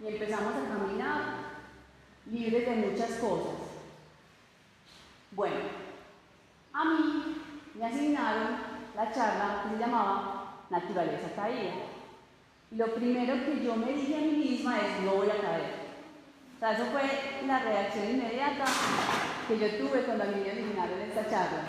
y 0.00 0.06
empezamos 0.08 0.52
a 0.54 0.68
caminar 0.68 1.51
libres 2.30 2.66
de 2.66 2.76
muchas 2.76 3.10
cosas. 3.12 3.54
Bueno, 5.32 5.56
a 6.72 6.84
mí 6.84 7.36
me 7.74 7.86
asignaron 7.86 8.56
la 8.94 9.12
charla 9.12 9.62
que 9.62 9.70
se 9.70 9.80
llamaba 9.80 10.64
Naturaleza 10.70 11.34
Caída. 11.34 11.72
Lo 12.70 12.86
primero 12.94 13.34
que 13.44 13.64
yo 13.64 13.76
me 13.76 13.92
dije 13.92 14.16
a 14.16 14.20
mí 14.20 14.32
misma 14.32 14.78
es, 14.78 15.04
no 15.04 15.14
voy 15.14 15.28
a 15.30 15.40
caer. 15.40 15.82
O 16.56 16.58
sea, 16.58 16.72
eso 16.72 16.84
fue 16.86 17.02
la 17.46 17.58
reacción 17.58 18.10
inmediata 18.10 18.64
que 19.48 19.58
yo 19.58 19.78
tuve 19.78 20.02
cuando 20.02 20.24
a 20.24 20.26
mí 20.28 20.42
me 20.42 20.52
originaron 20.52 21.00
esta 21.00 21.28
charla. 21.28 21.64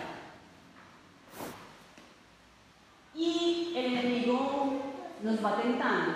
Y 3.16 3.74
el 3.76 3.86
enemigo 3.86 4.82
nos 5.24 5.44
va 5.44 5.62
tentando. 5.62 6.12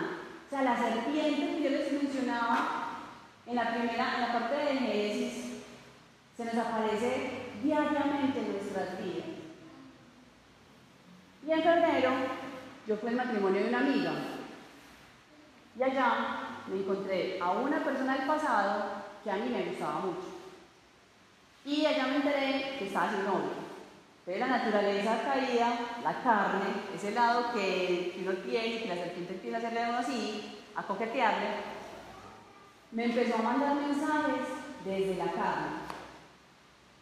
O 0.46 0.50
sea, 0.50 0.62
la 0.62 0.78
serpiente 0.78 1.58
que 1.58 1.64
yo 1.64 1.70
les 1.70 1.92
mencionaba 1.92 2.87
en 3.48 3.56
la 3.56 3.74
primera, 3.74 4.16
en 4.16 4.22
la 4.22 4.34
parte 4.34 4.56
de 4.56 4.78
Génesis, 4.78 5.64
se 6.36 6.46
nos 6.46 6.56
aparece 6.56 7.32
diariamente 7.64 8.40
en 8.40 8.52
nuestras 8.52 8.98
vidas. 9.02 9.26
Y 11.46 11.52
en 11.52 11.64
febrero 11.64 12.12
yo 12.86 12.98
fui 12.98 13.10
al 13.10 13.16
matrimonio 13.16 13.64
de 13.64 13.70
una 13.70 13.80
amiga. 13.80 14.12
Y 15.80 15.84
allá 15.84 16.14
me 16.68 16.80
encontré 16.80 17.40
a 17.42 17.52
una 17.52 17.84
persona 17.84 18.18
del 18.18 18.28
pasado 18.28 18.84
que 19.24 19.32
a 19.32 19.36
mí 19.36 19.50
me 19.50 19.64
gustaba 19.64 20.00
mucho. 20.00 20.28
Y 21.64 21.86
allá 21.86 22.08
me 22.08 22.16
enteré 22.18 22.76
que 22.78 22.88
estaba 22.88 23.12
sin 23.12 23.26
novio. 23.26 23.68
Pero 24.26 24.40
la 24.40 24.58
naturaleza 24.58 25.22
caída, 25.24 25.80
la 26.04 26.22
carne, 26.22 26.66
ese 26.94 27.12
lado 27.12 27.54
que, 27.54 28.18
uno 28.22 28.34
tiene, 28.40 28.82
que 28.82 28.90
la 28.90 28.96
serpiente 28.96 29.36
tiene 29.36 29.56
a 29.56 29.60
hacerle 29.60 29.82
así, 29.84 30.58
a 30.76 30.84
coquetearle, 30.84 31.77
me 32.92 33.06
empezó 33.06 33.36
a 33.36 33.42
mandar 33.42 33.76
mensajes 33.76 34.48
desde 34.86 35.16
la 35.16 35.32
carne. 35.32 35.88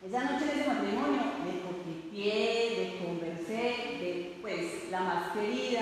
Esa 0.06 0.24
noche 0.24 0.46
en 0.46 0.60
ese 0.60 0.68
matrimonio 0.68 1.22
le 1.46 1.62
coqueteé, 1.62 2.76
le 2.78 3.06
conversé, 3.06 3.98
de 4.00 4.38
pues 4.42 4.90
la 4.92 5.02
más 5.02 5.32
querida. 5.32 5.82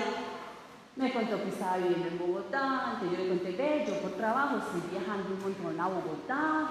Me 0.96 1.12
contó 1.12 1.42
que 1.42 1.48
estaba 1.48 1.78
viviendo 1.78 2.08
en 2.08 2.18
Bogotá, 2.18 2.92
entonces 2.94 3.18
yo 3.18 3.24
le 3.24 3.30
conté, 3.30 3.52
ve, 3.52 3.84
yo 3.86 4.00
por 4.00 4.12
trabajo 4.12 4.58
estoy 4.58 4.82
viajando 4.92 5.34
un 5.34 5.40
montón 5.40 5.80
a 5.80 5.88
Bogotá. 5.88 6.68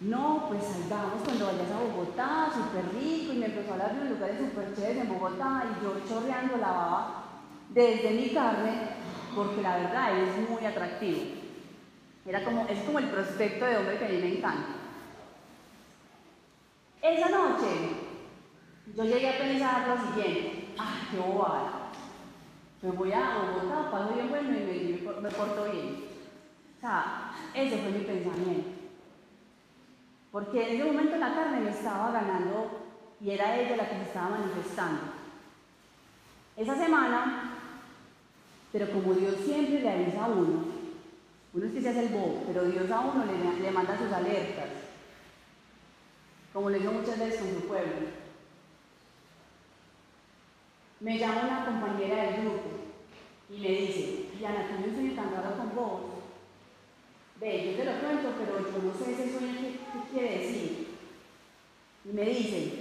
No, 0.00 0.46
pues 0.48 0.62
salgamos 0.64 1.22
cuando 1.24 1.46
vayas 1.46 1.70
a 1.70 1.78
Bogotá, 1.78 2.50
súper 2.52 2.84
rico, 2.94 3.32
y 3.32 3.36
me 3.36 3.46
empezó 3.46 3.70
a 3.70 3.72
hablar 3.74 3.94
de 3.94 4.10
lugares 4.10 4.38
súper 4.38 4.74
chéveres 4.74 5.02
en 5.02 5.08
Bogotá, 5.08 5.64
y 5.70 5.84
yo 5.84 6.00
chorreando 6.08 6.56
la 6.56 6.68
baba 6.68 7.24
desde 7.70 8.10
mi 8.10 8.30
carne, 8.30 8.90
porque 9.34 9.62
la 9.62 9.76
verdad 9.76 10.18
es 10.18 10.50
muy 10.50 10.64
atractivo. 10.64 11.37
Era 12.28 12.44
como, 12.44 12.66
es 12.68 12.78
como 12.80 12.98
el 12.98 13.08
prospecto 13.08 13.64
de 13.64 13.78
hombre 13.78 13.96
que 13.96 14.04
a 14.04 14.08
mí 14.08 14.18
me 14.18 14.36
encanta. 14.36 14.68
Esa 17.00 17.28
noche 17.30 17.66
yo 18.94 19.04
llegué 19.04 19.30
a 19.30 19.38
pensar 19.38 19.88
lo 19.88 19.96
siguiente, 19.96 20.74
¡ay, 20.76 21.08
qué 21.10 21.16
bobada! 21.16 21.90
Me 22.82 22.90
voy 22.90 23.12
a 23.12 23.38
Bogotá, 23.38 23.90
paso 23.90 24.12
bien 24.12 24.28
bueno 24.28 24.50
y 24.50 25.00
me, 25.02 25.20
me 25.22 25.30
porto 25.30 25.72
bien. 25.72 26.04
O 26.76 26.80
sea, 26.80 27.32
ese 27.54 27.78
fue 27.78 27.92
mi 27.92 28.04
pensamiento. 28.04 28.70
Porque 30.30 30.68
en 30.68 30.74
ese 30.74 30.84
momento 30.84 31.16
la 31.16 31.34
carne 31.34 31.60
me 31.60 31.70
estaba 31.70 32.12
ganando 32.12 32.70
y 33.22 33.30
era 33.30 33.56
ella 33.56 33.76
la 33.76 33.88
que 33.88 33.96
se 33.96 34.02
estaba 34.02 34.38
manifestando. 34.38 35.00
Esa 36.58 36.76
semana, 36.76 37.54
pero 38.70 38.90
como 38.90 39.14
Dios 39.14 39.36
siempre 39.46 39.80
le 39.80 39.90
avisa 39.90 40.26
a 40.26 40.28
uno, 40.28 40.77
uno 41.54 41.66
es 41.66 41.72
que 41.72 41.80
se 41.80 41.88
hace 41.88 42.06
el 42.06 42.08
bobo, 42.08 42.44
pero 42.46 42.64
Dios 42.64 42.90
a 42.90 43.00
uno 43.00 43.24
le, 43.24 43.70
manda 43.70 43.98
sus 43.98 44.12
alertas 44.12 44.68
como 46.52 46.70
le 46.70 46.78
digo 46.78 46.92
muchas 46.92 47.18
veces 47.18 47.40
con 47.40 47.54
su 47.54 47.68
pueblo. 47.68 47.92
Me 51.00 51.18
llama 51.18 51.42
una 51.44 51.64
compañera 51.66 52.24
del 52.24 52.42
grupo 52.42 52.70
y 53.50 53.58
me 53.58 53.68
dice, 53.68 54.30
Diana, 54.36 54.66
tú 54.66 54.80
me 54.80 54.88
estoy 54.88 55.10
tan 55.10 55.32
raro 55.32 55.56
con 55.56 55.76
vos. 55.76 56.00
Ve, 57.40 57.70
yo 57.70 57.76
te 57.76 57.84
lo 57.84 58.00
cuento, 58.00 58.34
pero 58.38 58.58
yo 58.58 58.82
no 58.82 58.92
sé 58.92 59.12
ese 59.12 59.38
sueño 59.38 59.54
qué, 59.60 59.78
quiere 60.10 60.38
decir. 60.38 60.88
Y 62.04 62.08
me 62.08 62.24
dice, 62.24 62.72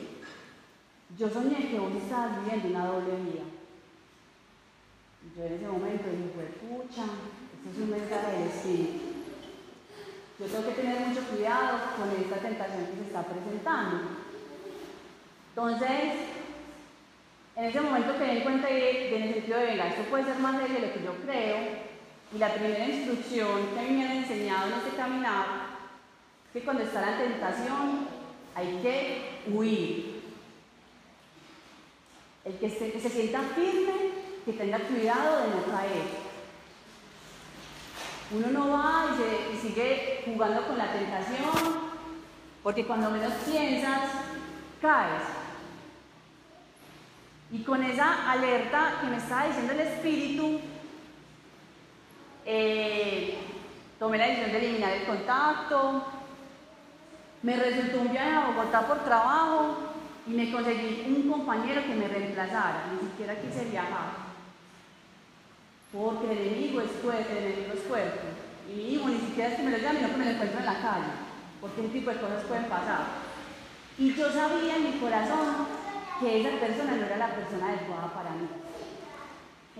yo 1.16 1.30
soñé 1.30 1.70
que 1.70 1.80
vos 1.80 1.94
estabas 1.94 2.44
viviendo 2.44 2.70
una 2.70 2.88
doble 2.88 3.16
vida. 3.18 3.44
Y 5.24 5.38
yo 5.38 5.46
en 5.46 5.54
ese 5.54 5.68
momento 5.68 6.10
dije, 6.10 6.58
pucha, 6.62 7.04
es 7.72 7.78
un 7.78 7.90
mensaje 7.90 8.46
Espíritu. 8.46 9.08
Yo 10.40 10.46
tengo 10.46 10.68
que 10.68 10.82
tener 10.82 11.00
mucho 11.00 11.22
cuidado 11.24 11.80
con 11.98 12.10
esta 12.12 12.38
tentación 12.38 12.86
que 12.86 12.96
se 12.96 13.08
está 13.08 13.24
presentando. 13.24 14.02
Entonces, 15.50 16.14
en 17.56 17.66
ese 17.66 17.82
momento 17.82 18.18
que 18.18 18.32
en 18.32 18.42
cuenta 18.42 18.68
de, 18.68 19.34
sentido 19.34 19.58
de, 19.58 19.66
venga, 19.66 19.88
esto 19.88 20.04
puede 20.04 20.26
ser 20.26 20.38
más 20.38 20.58
de 20.60 20.80
lo 20.80 20.94
que 20.94 21.04
yo 21.04 21.14
creo, 21.26 21.58
y 22.34 22.38
la 22.38 22.54
primera 22.54 22.86
instrucción 22.86 23.74
que 23.74 23.80
a 23.80 23.84
mí 23.84 23.90
me 23.96 24.06
han 24.06 24.18
enseñado 24.18 24.68
en 24.68 24.74
este 24.74 24.96
caminar, 24.96 25.46
es 26.48 26.54
que 26.54 26.66
cuando 26.66 26.84
está 26.84 27.02
la 27.02 27.18
tentación 27.18 28.08
hay 28.54 28.80
que 28.82 29.52
huir. 29.52 30.18
El 32.46 32.54
que, 32.60 32.68
que 32.68 33.00
se 33.00 33.10
sienta 33.10 33.42
firme, 33.56 34.12
que 34.46 34.54
tenga 34.54 34.80
cuidado 34.80 35.42
de 35.42 35.56
no 35.56 35.66
caer. 35.66 36.27
Uno 38.30 38.48
no 38.48 38.72
va 38.72 39.06
y, 39.54 39.58
sigue 39.58 40.22
jugando 40.26 40.68
con 40.68 40.78
la 40.78 40.92
tentación, 40.92 41.80
porque 42.62 42.86
cuando 42.86 43.10
menos 43.10 43.32
piensas, 43.46 44.02
caes. 44.82 45.24
Y 47.52 47.64
con 47.64 47.82
esa 47.84 48.30
alerta 48.30 48.98
que 49.00 49.08
me 49.08 49.18
estaba 49.18 49.48
diciendo 49.48 49.72
el 49.72 49.80
espíritu, 49.80 50.60
eh, 52.46 53.38
tomé 53.98 54.18
la 54.18 54.28
decisión 54.28 54.52
de 54.52 54.58
eliminar 54.58 54.92
el 54.92 55.06
contacto, 55.06 56.06
me 57.44 57.56
resultó 57.56 58.02
un 58.02 58.12
viaje 58.12 58.32
a 58.32 58.48
Bogotá 58.48 58.86
por 58.88 59.06
trabajo 59.06 59.78
y 60.28 60.32
me 60.32 60.52
conseguí 60.52 61.06
un 61.08 61.32
compañero 61.32 61.82
que 61.84 61.96
me 61.96 62.10
reemplazara, 62.10 62.88
ni 62.92 63.08
siquiera 63.08 63.40
quise 63.40 63.64
viajar. 63.70 64.27
Porque 65.94 66.32
el 66.32 66.38
enemigo 66.38 66.82
es 66.82 66.92
fuerte, 66.92 67.38
el 67.38 67.54
enemigo 67.54 67.74
es 67.74 67.84
fuerte. 67.84 68.20
Y 68.70 68.76
mi 68.76 68.94
hijo 68.94 69.08
ni 69.08 69.20
siquiera 69.20 69.50
es 69.50 69.56
que 69.56 69.64
me 69.64 69.72
lo 69.72 69.78
llame, 69.78 70.00
sino 70.00 70.12
que 70.12 70.18
me 70.18 70.26
lo 70.26 70.32
encuentro 70.32 70.60
en 70.60 70.66
la 70.66 70.82
calle. 70.82 71.14
Porque 71.62 71.82
ese 71.82 71.94
tipo 71.94 72.10
de 72.10 72.18
cosas 72.18 72.44
pueden 72.44 72.66
pasar. 72.66 73.06
Y 73.98 74.14
yo 74.14 74.32
sabía 74.32 74.76
en 74.76 74.84
mi 74.84 75.00
corazón 75.00 75.68
que 76.20 76.42
esa 76.42 76.60
persona 76.60 76.96
no 76.96 77.06
era 77.06 77.18
la 77.18 77.36
persona 77.36 77.70
adecuada 77.70 78.14
para 78.14 78.32
mí. 78.32 78.48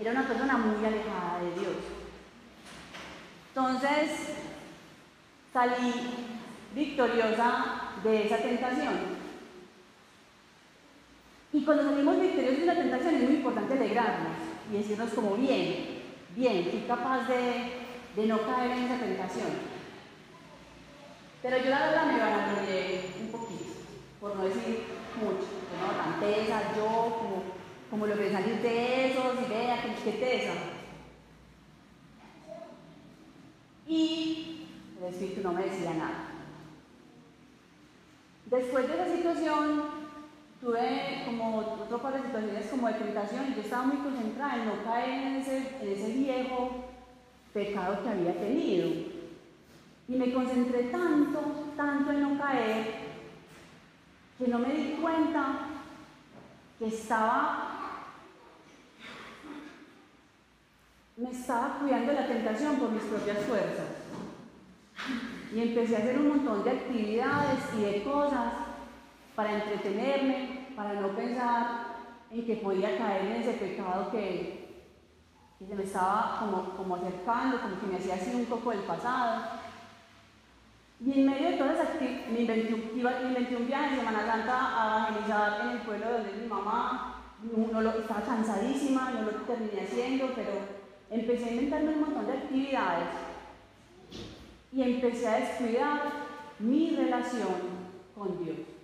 Era 0.00 0.12
una 0.12 0.26
persona 0.26 0.56
muy 0.56 0.84
alejada 0.84 1.40
de 1.40 1.60
Dios. 1.60 1.76
Entonces, 3.48 4.36
salí 5.52 5.92
victoriosa 6.74 7.64
de 8.02 8.26
esa 8.26 8.38
tentación. 8.38 9.18
Y 11.52 11.64
cuando 11.64 11.84
salimos 11.84 12.20
victoriosos 12.20 12.60
de 12.60 12.66
la 12.66 12.74
tentación 12.74 13.14
es 13.14 13.22
muy 13.22 13.34
importante 13.36 13.74
alegrarnos 13.74 14.36
y 14.70 14.76
decirnos 14.76 15.10
como 15.10 15.36
bien, 15.36 15.97
bien, 16.38 16.68
fui 16.70 16.80
capaz 16.86 17.26
de, 17.26 18.26
no 18.26 18.42
caer 18.42 18.70
en 18.70 18.84
esa 18.84 18.98
tentación. 18.98 19.48
Pero 21.42 21.56
yo 21.58 21.70
la 21.70 21.80
verdad 21.80 22.06
me 22.06 22.20
vanaglorié 22.20 23.10
un 23.20 23.28
poquito, 23.28 23.64
por 24.20 24.36
no 24.36 24.44
decir 24.44 24.84
mucho. 25.20 25.48
Yo 25.70 25.96
tan 25.96 26.20
tesa, 26.20 26.76
yo 26.76 26.86
como, 27.18 27.42
como 27.90 28.06
lo 28.06 28.16
que 28.16 28.32
salir 28.32 28.60
de 28.60 29.10
esos 29.10 29.34
y 29.46 29.50
vea 29.50 29.82
que 29.82 30.12
tesa. 30.12 30.52
Y 33.86 34.66
el 35.00 35.12
espíritu 35.12 35.40
no 35.42 35.52
me 35.52 35.64
decía 35.64 35.94
nada. 35.94 36.28
Después 38.46 38.88
de 38.88 38.94
esa 38.94 39.16
situación, 39.16 39.97
tuve 40.60 41.22
como 41.24 41.58
otro 41.58 41.98
par 41.98 42.14
de 42.14 42.22
situaciones 42.22 42.66
como 42.66 42.88
de 42.88 42.94
tentación 42.94 43.48
y 43.48 43.54
yo 43.54 43.60
estaba 43.62 43.84
muy 43.84 43.98
concentrada 43.98 44.56
en 44.56 44.66
no 44.66 44.84
caer 44.84 45.26
en 45.26 45.36
ese, 45.36 45.58
en 45.80 45.88
ese 45.92 46.12
viejo 46.12 46.84
pecado 47.52 48.02
que 48.02 48.08
había 48.08 48.34
tenido. 48.34 48.88
Y 50.08 50.16
me 50.16 50.32
concentré 50.32 50.84
tanto, 50.84 51.72
tanto 51.76 52.10
en 52.10 52.22
no 52.22 52.38
caer, 52.38 53.08
que 54.38 54.48
no 54.48 54.58
me 54.58 54.72
di 54.72 54.92
cuenta 55.00 55.66
que 56.78 56.86
estaba, 56.86 58.04
me 61.16 61.30
estaba 61.30 61.78
cuidando 61.80 62.12
de 62.12 62.20
la 62.20 62.26
tentación 62.26 62.76
por 62.76 62.90
mis 62.90 63.02
propias 63.02 63.38
fuerzas. 63.38 63.86
Y 65.54 65.60
empecé 65.60 65.96
a 65.96 65.98
hacer 66.00 66.18
un 66.18 66.28
montón 66.28 66.64
de 66.64 66.70
actividades 66.70 67.58
y 67.76 67.82
de 67.82 68.02
cosas 68.02 68.67
para 69.38 69.54
entretenerme, 69.54 70.66
para 70.74 70.94
no 70.94 71.10
pensar 71.14 71.66
en 72.28 72.44
que 72.44 72.56
podía 72.56 72.98
caer 72.98 73.26
en 73.26 73.32
ese 73.34 73.52
pecado 73.52 74.10
que, 74.10 74.66
se 75.64 75.74
me 75.76 75.84
estaba 75.84 76.40
como, 76.76 76.96
acercando, 76.96 77.60
como 77.60 77.78
que 77.78 77.86
me 77.86 77.98
hacía 77.98 78.16
así 78.16 78.34
un 78.34 78.46
poco 78.46 78.70
del 78.70 78.80
pasado. 78.80 79.44
Y 81.06 81.20
en 81.20 81.26
medio 81.26 81.50
de 81.50 81.56
todas 81.56 81.74
esas 81.74 82.00
me 82.32 82.40
inventé, 82.40 82.74
un 83.54 83.66
viaje 83.68 83.94
en 83.94 84.00
Semana 84.00 84.26
Santa 84.26 84.56
a 84.74 85.08
evangelizar 85.08 85.60
en 85.60 85.68
el 85.70 85.78
pueblo 85.82 86.12
donde 86.14 86.32
mi 86.32 86.48
mamá. 86.48 87.14
Estaba 88.00 88.22
cansadísima, 88.22 89.10
no 89.10 89.22
lo 89.22 89.30
terminé 89.42 89.82
haciendo, 89.82 90.32
pero 90.34 90.50
empecé 91.10 91.44
a 91.44 91.52
inventarme 91.52 91.92
un 91.92 92.00
montón 92.00 92.26
de 92.26 92.32
actividades 92.32 93.08
y 94.72 94.82
empecé 94.82 95.28
a 95.28 95.38
descuidar 95.38 96.00
mi 96.58 96.96
relación 96.96 97.86
con 98.16 98.44
Dios. 98.44 98.77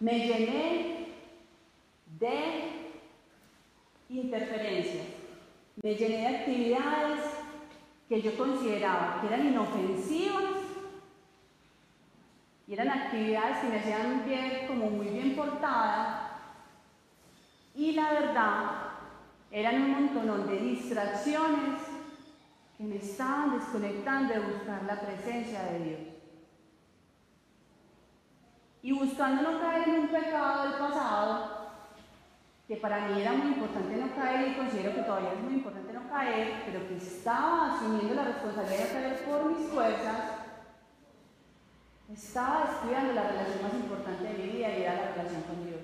Me 0.00 0.12
llené 0.12 1.08
de 2.20 2.70
interferencias, 4.08 5.06
me 5.82 5.94
llené 5.96 6.18
de 6.18 6.36
actividades 6.36 7.20
que 8.08 8.22
yo 8.22 8.36
consideraba 8.38 9.20
que 9.20 9.26
eran 9.26 9.48
inofensivas 9.48 10.54
y 12.68 12.74
eran 12.74 12.90
actividades 12.90 13.58
que 13.58 13.68
me 13.68 13.78
hacían 13.80 14.24
ver 14.28 14.68
como 14.68 14.88
muy 14.90 15.08
bien 15.08 15.34
portada. 15.34 16.38
Y 17.74 17.92
la 17.92 18.12
verdad 18.12 18.70
eran 19.50 19.82
un 19.82 19.90
montón 19.90 20.46
de 20.48 20.58
distracciones 20.58 21.80
que 22.76 22.84
me 22.84 22.96
estaban 22.96 23.58
desconectando 23.58 24.32
de 24.32 24.40
buscar 24.40 24.84
la 24.84 25.00
presencia 25.00 25.62
de 25.64 25.78
Dios 25.80 26.17
y 28.82 28.92
buscando 28.92 29.42
no 29.42 29.60
caer 29.60 29.88
en 29.88 30.00
un 30.00 30.08
pecado 30.08 30.62
del 30.62 30.78
pasado, 30.78 31.58
que 32.66 32.76
para 32.76 33.08
mí 33.08 33.20
era 33.20 33.32
muy 33.32 33.48
importante 33.48 33.96
no 33.96 34.14
caer 34.14 34.48
y 34.48 34.56
considero 34.56 34.94
que 34.94 35.02
todavía 35.02 35.32
es 35.32 35.40
muy 35.40 35.54
importante 35.54 35.92
no 35.92 36.08
caer, 36.08 36.62
pero 36.66 36.86
que 36.86 36.96
estaba 36.96 37.74
asumiendo 37.74 38.14
la 38.14 38.24
responsabilidad 38.24 38.84
de 38.84 38.92
caer 38.92 39.24
por 39.24 39.44
mis 39.46 39.68
fuerzas, 39.68 40.16
estaba 42.12 42.66
descuidando 42.66 43.14
la 43.14 43.28
relación 43.28 43.62
más 43.62 43.74
importante 43.74 44.24
de 44.24 44.34
mi 44.34 44.52
vida 44.52 44.68
y 44.70 44.82
era 44.82 44.94
la 44.94 45.12
relación 45.12 45.42
con 45.42 45.66
Dios. 45.66 45.80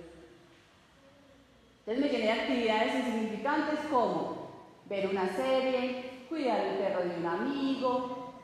Entonces 1.81 2.05
me 2.05 2.11
llené 2.11 2.25
de 2.25 2.41
actividades 2.41 2.95
insignificantes 2.95 3.81
como 3.91 4.49
ver 4.87 5.09
una 5.09 5.29
serie, 5.29 6.27
cuidar 6.29 6.61
el 6.61 6.79
perro 6.79 7.05
de 7.05 7.17
un 7.19 7.27
amigo, 7.27 8.35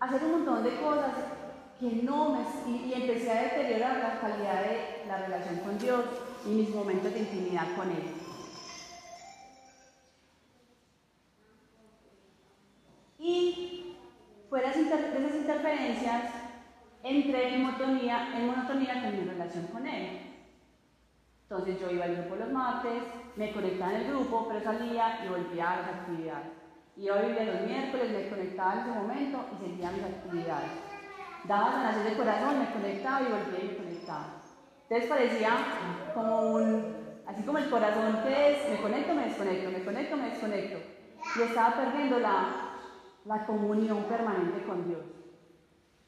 hacer 0.00 0.24
un 0.24 0.32
montón 0.32 0.64
de 0.64 0.76
cosas 0.76 1.12
Y, 1.82 2.06
y 2.86 2.92
empecé 2.94 3.32
a 3.32 3.42
deteriorar 3.42 3.98
la 3.98 4.20
calidad 4.20 4.62
de 4.62 5.04
la 5.08 5.16
relación 5.16 5.56
con 5.58 5.76
Dios 5.78 6.04
y 6.46 6.50
mis 6.50 6.72
momentos 6.72 7.12
de 7.12 7.18
intimidad 7.18 7.74
con 7.74 7.90
Él. 7.90 8.04
Y 13.18 13.96
fuera 14.48 14.70
de 14.70 14.80
esas 14.80 15.34
interferencias, 15.34 16.30
entré 17.02 17.54
en 17.54 17.62
monotonía, 17.62 18.28
en 18.36 18.46
monotonía 18.46 19.02
con 19.02 19.18
mi 19.18 19.28
relación 19.28 19.66
con 19.66 19.84
Él. 19.84 20.20
Entonces 21.42 21.80
yo 21.80 21.90
iba 21.90 22.04
al 22.04 22.14
grupo 22.14 22.36
los 22.36 22.52
martes, 22.52 23.02
me 23.34 23.52
conectaba 23.52 23.94
en 23.94 24.02
el 24.02 24.06
grupo, 24.06 24.46
pero 24.46 24.62
salía 24.62 25.24
y 25.24 25.28
volvía 25.30 25.72
a 25.72 25.76
las 25.78 25.88
actividades. 25.88 26.52
Iba 26.96 27.16
a 27.16 27.22
vivir 27.22 27.42
los 27.42 27.60
miércoles, 27.62 28.10
me 28.12 28.28
conectaba 28.28 28.74
en 28.74 28.78
ese 28.78 28.90
momento 28.90 29.44
y 29.52 29.66
seguía 29.66 29.90
mis 29.90 30.04
actividades. 30.04 30.91
Daba 31.44 31.72
sanación 31.72 32.04
del 32.04 32.16
corazón, 32.16 32.58
me 32.58 32.72
conectaba 32.72 33.20
y 33.20 33.24
volvía 33.24 33.64
y 33.64 33.68
me 33.68 33.76
conectaba. 33.76 34.26
Entonces 34.82 35.08
parecía 35.08 35.50
como 36.14 36.52
un, 36.52 36.96
así 37.26 37.42
como 37.42 37.58
el 37.58 37.70
corazón 37.70 38.20
que 38.22 38.52
es, 38.52 38.70
me 38.70 38.82
conecto, 38.82 39.14
me 39.14 39.24
desconecto, 39.24 39.70
me 39.70 39.84
conecto, 39.84 40.16
me 40.16 40.30
desconecto. 40.30 40.78
Y 41.36 41.42
estaba 41.42 41.76
perdiendo 41.76 42.18
la, 42.18 42.72
la 43.24 43.46
comunión 43.46 44.04
permanente 44.04 44.64
con 44.64 44.86
Dios, 44.86 45.00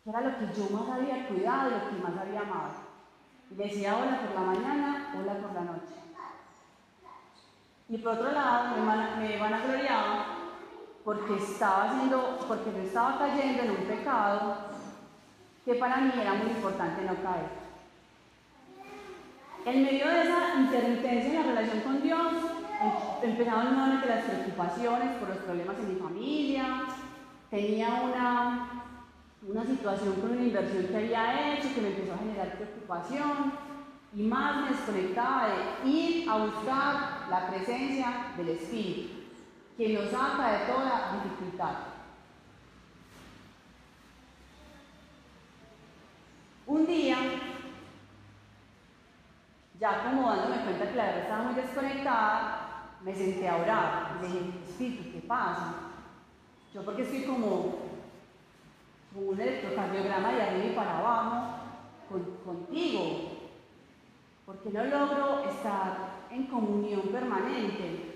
que 0.02 0.10
era 0.10 0.20
lo 0.20 0.38
que 0.38 0.46
yo 0.54 0.68
más 0.70 0.88
había 0.88 1.26
cuidado 1.28 1.70
y 1.70 1.74
lo 1.74 1.88
que 1.88 2.02
más 2.02 2.20
había 2.20 2.40
amado. 2.40 2.74
Y 3.50 3.54
decía 3.54 3.96
hola 3.96 4.20
por 4.20 4.34
la 4.34 4.46
mañana, 4.52 5.14
hola 5.18 5.34
por 5.34 5.54
la 5.54 5.60
noche. 5.60 5.94
Y 7.88 7.98
por 7.98 8.14
otro 8.14 8.32
lado, 8.32 8.76
me, 8.76 9.38
van, 9.38 9.54
a 9.54 9.64
gloriar 9.64 10.26
porque 11.04 11.36
estaba 11.36 11.84
haciendo, 11.84 12.38
porque 12.48 12.72
yo 12.72 12.78
estaba 12.78 13.18
cayendo 13.18 13.62
en 13.62 13.70
un 13.70 13.86
pecado 13.86 14.73
que 15.64 15.74
para 15.74 15.96
mí 15.96 16.12
era 16.20 16.34
muy 16.34 16.50
importante 16.50 17.02
no 17.02 17.14
caer. 17.22 17.64
En 19.64 19.82
medio 19.82 20.08
de 20.08 20.22
esa 20.22 20.60
intermitencia 20.60 21.30
en 21.30 21.36
la 21.36 21.54
relación 21.54 21.80
con 21.80 22.02
Dios, 22.02 22.34
em, 22.82 23.30
empezaron 23.30 23.74
nuevamente 23.74 24.08
las 24.08 24.24
preocupaciones 24.24 25.16
por 25.16 25.28
los 25.30 25.38
problemas 25.38 25.76
en 25.78 25.94
mi 25.94 26.00
familia, 26.00 26.82
tenía 27.50 28.02
una, 28.02 28.68
una 29.48 29.64
situación 29.64 30.14
con 30.20 30.32
una 30.32 30.42
inversión 30.42 30.86
que 30.86 30.96
había 30.96 31.54
hecho 31.54 31.74
que 31.74 31.80
me 31.80 31.88
empezó 31.88 32.12
a 32.12 32.18
generar 32.18 32.56
preocupación 32.56 33.52
y 34.14 34.22
más 34.22 34.62
me 34.62 34.68
desconectaba 34.68 35.48
de 35.48 35.88
ir 35.88 36.28
a 36.28 36.36
buscar 36.36 37.26
la 37.30 37.48
presencia 37.48 38.34
del 38.36 38.50
Espíritu, 38.50 39.14
que 39.78 39.94
nos 39.94 40.10
saca 40.10 40.52
de 40.52 40.58
toda 40.66 41.20
dificultad. 41.24 41.93
Un 46.66 46.86
día, 46.86 47.16
ya 49.78 50.02
como 50.02 50.30
dándome 50.30 50.62
cuenta 50.62 50.88
que 50.88 50.96
la 50.96 51.04
verdad 51.04 51.22
estaba 51.22 51.44
muy 51.44 51.54
desconectada, 51.54 52.64
me 53.02 53.14
senté 53.14 53.46
a 53.48 53.56
orar 53.56 54.18
y 54.18 54.26
dije, 54.26 54.38
Espíritu, 54.66 55.12
¿qué 55.12 55.26
pasa? 55.26 55.74
Yo 56.72 56.82
porque 56.82 57.02
estoy 57.02 57.24
como, 57.24 57.76
como 59.12 59.28
un 59.28 59.40
electrocardiograma 59.40 60.32
de 60.32 60.42
arriba 60.42 60.64
y 60.64 60.74
para 60.74 60.98
abajo 60.98 61.54
contigo, 62.44 63.30
porque 64.46 64.70
no 64.70 64.84
logro 64.84 65.44
estar 65.50 66.24
en 66.30 66.46
comunión 66.46 67.02
permanente. 67.02 68.14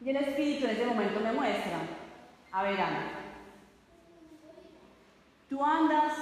Y 0.00 0.10
el 0.10 0.16
Espíritu 0.16 0.66
en 0.66 0.70
ese 0.70 0.86
momento 0.86 1.18
me 1.18 1.32
muestra, 1.32 1.80
a 2.52 2.62
ver 2.62 2.80
Ana, 2.80 3.17
tú 5.48 5.64
andas 5.64 6.12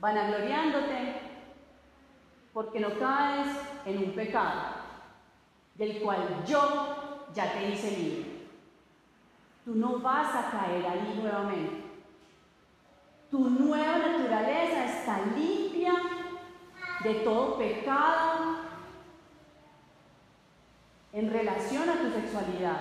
vanagloriándote 0.00 1.20
porque 2.52 2.80
no 2.80 2.98
caes 2.98 3.48
en 3.84 3.98
un 3.98 4.12
pecado 4.12 4.62
del 5.74 6.00
cual 6.00 6.44
yo 6.46 7.22
ya 7.34 7.52
te 7.52 7.70
hice 7.70 7.90
libre. 7.90 8.34
Tú 9.64 9.74
no 9.74 9.98
vas 9.98 10.34
a 10.34 10.50
caer 10.50 10.86
ahí 10.86 11.18
nuevamente. 11.20 11.82
Tu 13.30 13.50
nueva 13.50 13.98
naturaleza 13.98 14.84
está 14.84 15.20
limpia 15.34 15.94
de 17.02 17.14
todo 17.16 17.58
pecado 17.58 18.56
en 21.12 21.30
relación 21.30 21.88
a 21.88 21.94
tu 21.94 22.10
sexualidad. 22.10 22.80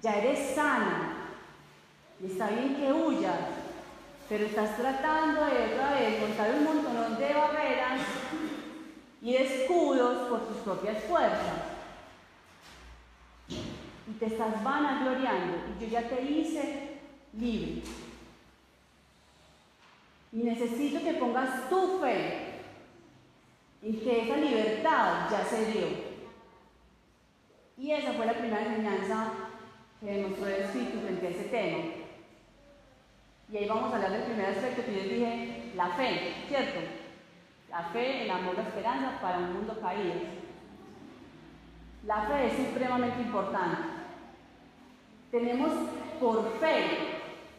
Ya 0.00 0.16
eres 0.16 0.54
sana 0.54 1.28
y 2.20 2.26
está 2.26 2.48
bien 2.48 2.76
que 2.76 2.92
huyas, 2.92 3.38
pero 4.32 4.46
estás 4.46 4.78
tratando 4.78 5.44
de 5.44 5.74
otra 5.74 5.92
vez 5.92 6.18
montar 6.18 6.54
un 6.54 6.64
montón 6.64 7.18
de 7.18 7.34
barreras 7.34 8.00
y 9.20 9.34
de 9.34 9.42
escudos 9.42 10.30
por 10.30 10.48
tus 10.48 10.56
propias 10.56 11.04
fuerzas 11.04 11.52
y 13.50 14.12
te 14.18 14.24
estás 14.24 14.64
vanagloriando 14.64 15.58
y 15.68 15.82
yo 15.82 15.90
ya 15.90 16.08
te 16.08 16.22
hice 16.22 16.96
libre. 17.38 17.82
Y 20.32 20.36
necesito 20.36 21.04
que 21.04 21.12
pongas 21.12 21.68
tu 21.68 21.98
fe 22.00 22.54
en 23.82 24.00
que 24.00 24.22
esa 24.22 24.36
libertad 24.38 25.30
ya 25.30 25.44
se 25.44 25.66
dio. 25.66 25.88
Y 27.76 27.90
esa 27.90 28.14
fue 28.14 28.24
la 28.24 28.32
primera 28.32 28.64
enseñanza 28.64 29.32
que 30.00 30.06
demostró 30.06 30.46
el 30.46 30.62
Espíritu 30.62 31.00
frente 31.00 31.26
a 31.26 31.30
ese 31.30 31.44
tema. 31.50 32.01
Y 33.52 33.58
ahí 33.58 33.68
vamos 33.68 33.92
a 33.92 33.96
hablar 33.96 34.12
del 34.12 34.22
primer 34.22 34.46
aspecto 34.46 34.82
que 34.82 34.94
yo 34.94 35.02
dije, 35.02 35.72
la 35.76 35.88
fe, 35.88 36.32
¿cierto? 36.48 36.80
La 37.68 37.82
fe, 37.90 38.24
el 38.24 38.30
amor, 38.30 38.54
la 38.54 38.62
esperanza 38.62 39.20
para 39.20 39.38
un 39.38 39.52
mundo 39.52 39.78
caído. 39.78 40.14
La 42.06 42.22
fe 42.22 42.46
es 42.46 42.68
supremamente 42.68 43.20
importante. 43.20 43.82
Tenemos 45.30 45.70
por 46.18 46.50
fe 46.60 46.86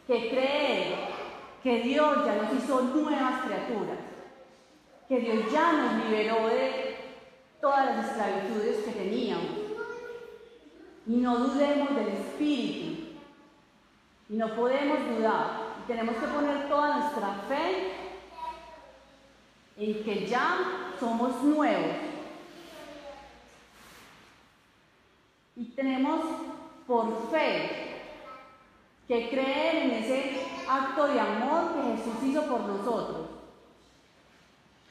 que 0.08 0.30
creer 0.32 0.96
que 1.62 1.82
Dios 1.82 2.26
ya 2.26 2.36
nos 2.42 2.54
hizo 2.56 2.82
nuevas 2.82 3.42
criaturas, 3.46 4.00
que 5.08 5.20
Dios 5.20 5.52
ya 5.52 5.74
nos 5.74 6.06
liberó 6.06 6.48
de 6.48 6.98
todas 7.62 7.96
las 7.96 8.10
esclavitudes 8.10 8.78
que 8.84 8.92
teníamos. 8.94 9.46
Y 11.06 11.18
no 11.18 11.38
dudemos 11.38 11.96
del 11.96 12.08
Espíritu. 12.08 13.14
Y 14.30 14.34
no 14.36 14.56
podemos 14.56 14.98
dudar. 15.16 15.63
Tenemos 15.88 16.16
que 16.16 16.28
poner 16.28 16.70
toda 16.70 16.98
nuestra 16.98 17.34
fe 17.48 17.92
en 19.78 20.04
que 20.04 20.28
ya 20.28 20.94
somos 21.00 21.44
nuevos. 21.44 21.96
Y 25.56 25.66
tenemos 25.66 26.22
por 26.88 27.30
fe 27.30 27.84
que 29.08 29.30
creer 29.30 29.76
en 29.84 29.92
ese 29.92 30.46
acto 30.68 31.08
de 31.08 31.20
amor 31.20 31.74
que 31.74 31.98
Jesús 31.98 32.24
hizo 32.24 32.44
por 32.44 32.62
nosotros. 32.62 33.28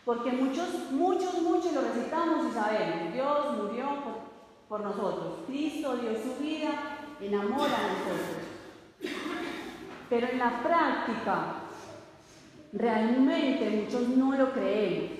Porque 0.04 0.32
muchos, 0.32 0.90
muchos, 0.90 1.40
muchos 1.42 1.72
lo 1.72 1.80
recitamos 1.80 2.50
y 2.50 2.54
sabemos, 2.54 3.12
Dios 3.14 3.56
murió 3.56 3.86
por, 4.02 4.14
por 4.68 4.80
nosotros, 4.80 5.38
Cristo 5.46 5.96
dio 5.96 6.12
su 6.14 6.42
vida 6.42 6.98
en 7.20 7.34
amor 7.34 7.68
a 7.68 7.92
nosotros. 7.92 9.41
Pero 10.12 10.28
en 10.28 10.38
la 10.38 10.62
práctica, 10.62 11.54
realmente 12.74 13.70
muchos 13.70 14.08
no 14.08 14.36
lo 14.36 14.52
creemos. 14.52 15.10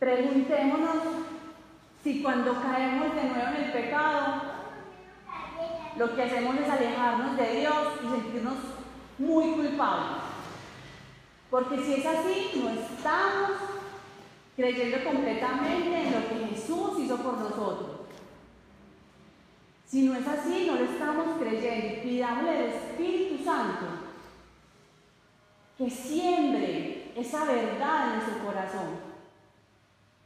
Preguntémonos 0.00 0.96
si 2.02 2.20
cuando 2.20 2.60
caemos 2.60 3.14
de 3.14 3.22
nuevo 3.22 3.48
en 3.50 3.64
el 3.64 3.70
pecado, 3.70 4.42
lo 5.96 6.16
que 6.16 6.22
hacemos 6.24 6.56
es 6.56 6.68
alejarnos 6.68 7.36
de 7.36 7.60
Dios 7.60 7.76
y 8.02 8.08
sentirnos 8.08 8.56
muy 9.18 9.52
culpables. 9.52 10.18
Porque 11.48 11.76
si 11.76 11.94
es 11.94 12.06
así, 12.06 12.60
no 12.60 12.70
estamos 12.70 13.52
creyendo 14.56 15.04
completamente 15.04 16.08
en 16.08 16.12
lo 16.12 16.28
que 16.28 16.56
Jesús 16.56 16.98
hizo 16.98 17.18
por 17.18 17.38
nosotros. 17.38 17.91
Si 19.92 20.04
no 20.04 20.14
es 20.14 20.26
así, 20.26 20.64
no 20.66 20.76
lo 20.76 20.84
estamos 20.84 21.38
creyendo. 21.38 22.02
Pidámosle 22.02 22.48
al 22.50 22.64
Espíritu 22.64 23.44
Santo 23.44 23.84
que 25.76 25.90
siembre 25.90 27.12
esa 27.14 27.44
verdad 27.44 28.06
en 28.06 28.18
nuestro 28.20 28.42
corazón. 28.42 28.88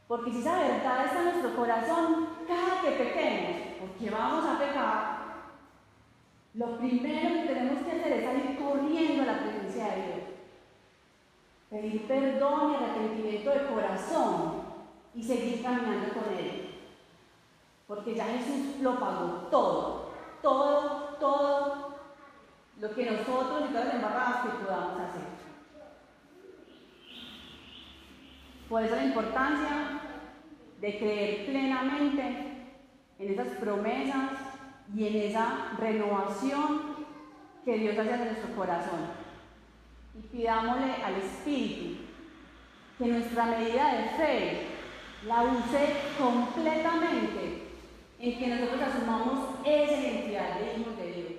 Porque 0.07 0.31
si 0.31 0.39
esa 0.39 0.57
verdad 0.57 1.05
está 1.05 1.19
en 1.19 1.25
nuestro 1.25 1.53
corazón, 1.57 2.29
cada 2.47 2.81
que 2.81 2.91
pequemos, 2.91 3.57
porque 3.81 4.09
vamos 4.09 4.45
a 4.45 4.57
pecar, 4.57 5.17
lo 6.53 6.77
primero 6.77 7.41
que 7.41 7.53
tenemos 7.53 7.83
que 7.83 7.91
hacer 7.91 8.13
es 8.13 8.23
salir 8.23 8.57
corriendo 8.57 9.23
a 9.23 9.25
la 9.25 9.39
presencia 9.41 9.83
de 9.83 9.95
Dios. 9.95 10.17
Pedir 11.69 12.07
perdón 12.07 12.71
y 12.71 12.75
arrepentimiento 12.75 13.49
de 13.49 13.67
corazón 13.67 14.61
y 15.13 15.21
seguir 15.21 15.61
caminando 15.61 16.07
con 16.13 16.33
Él. 16.33 16.66
Porque 17.87 18.15
ya 18.15 18.25
Jesús 18.25 18.81
lo 18.81 18.99
pagó 18.99 19.47
todo, 19.49 20.11
todo, 20.41 21.15
todo 21.19 21.97
lo 22.79 22.93
que 22.93 23.05
nosotros 23.09 23.63
y 23.69 23.71
todas 23.71 23.85
las 23.85 23.95
embarradas 23.95 24.41
que 24.43 24.65
podamos 24.65 24.99
hacer. 24.99 25.21
Por 28.67 28.83
eso 28.83 28.95
la 28.97 29.05
importancia 29.05 30.01
de 30.81 30.99
creer 30.99 31.45
plenamente 31.45 32.67
en 33.19 33.33
esas 33.33 33.47
promesas 33.59 34.31
y 34.93 35.07
en 35.07 35.29
esa 35.29 35.71
renovación 35.79 36.97
que 37.63 37.77
Dios 37.77 37.97
hace 37.97 38.13
en 38.13 38.25
nuestro 38.25 38.55
corazón. 38.55 38.99
Y 40.13 40.27
pidámosle 40.27 40.93
al 41.03 41.15
Espíritu 41.15 42.01
que 42.97 43.05
nuestra 43.07 43.45
medida 43.45 43.93
de 43.93 44.09
fe 44.09 44.67
la 45.25 45.43
use 45.43 45.95
completamente 46.19 47.66
en 48.19 48.39
que 48.39 48.47
nosotros 48.47 48.81
asumamos 48.81 49.55
esa 49.63 49.93
identidad 49.93 50.59
de 50.59 50.79
hijos 50.79 50.97
de 50.97 51.11
Dios 51.13 51.31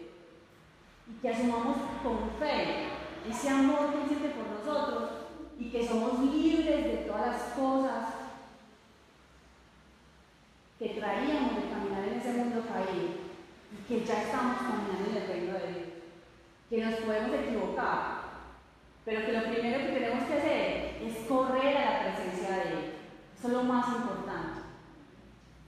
y 1.09 1.21
que 1.21 1.29
asumamos 1.29 1.77
con 2.03 2.31
fe 2.39 2.87
ese 3.29 3.49
amor 3.49 3.93
que 3.93 4.09
siente 4.09 4.29
por 4.31 4.47
nosotros 4.47 5.11
y 5.59 5.71
que 5.71 5.87
somos 5.87 6.21
libres 6.21 6.85
de 6.85 7.05
todas 7.09 7.27
las 7.27 7.43
cosas 7.55 8.09
que 10.79 10.91
traíamos 10.91 11.57
de 11.57 11.71
caminar 11.71 12.05
en 12.05 12.21
ese 12.21 12.33
mundo 12.35 12.63
caído 12.69 13.29
y 13.73 13.89
que 13.89 14.05
ya 14.05 14.23
estamos 14.23 14.59
caminando 14.59 15.11
en 15.11 15.17
el 15.17 15.29
reino 15.29 15.53
de 15.55 15.73
Dios. 15.73 15.89
Que 16.71 16.85
nos 16.85 16.95
podemos 17.01 17.41
equivocar, 17.41 18.23
pero 19.05 19.27
que 19.27 19.33
lo 19.33 19.45
primero 19.45 19.79
que 19.79 19.93
tenemos 19.93 20.25
que 20.29 20.35
hacer 20.35 21.03
es 21.03 21.27
correr 21.27 21.77
a 21.77 21.91
la 21.91 22.15
presencia 22.15 22.57
de 22.57 22.63
Él. 22.63 22.95
Eso 23.37 23.49
es 23.49 23.53
lo 23.55 23.63
más 23.65 23.89
importante. 23.89 24.68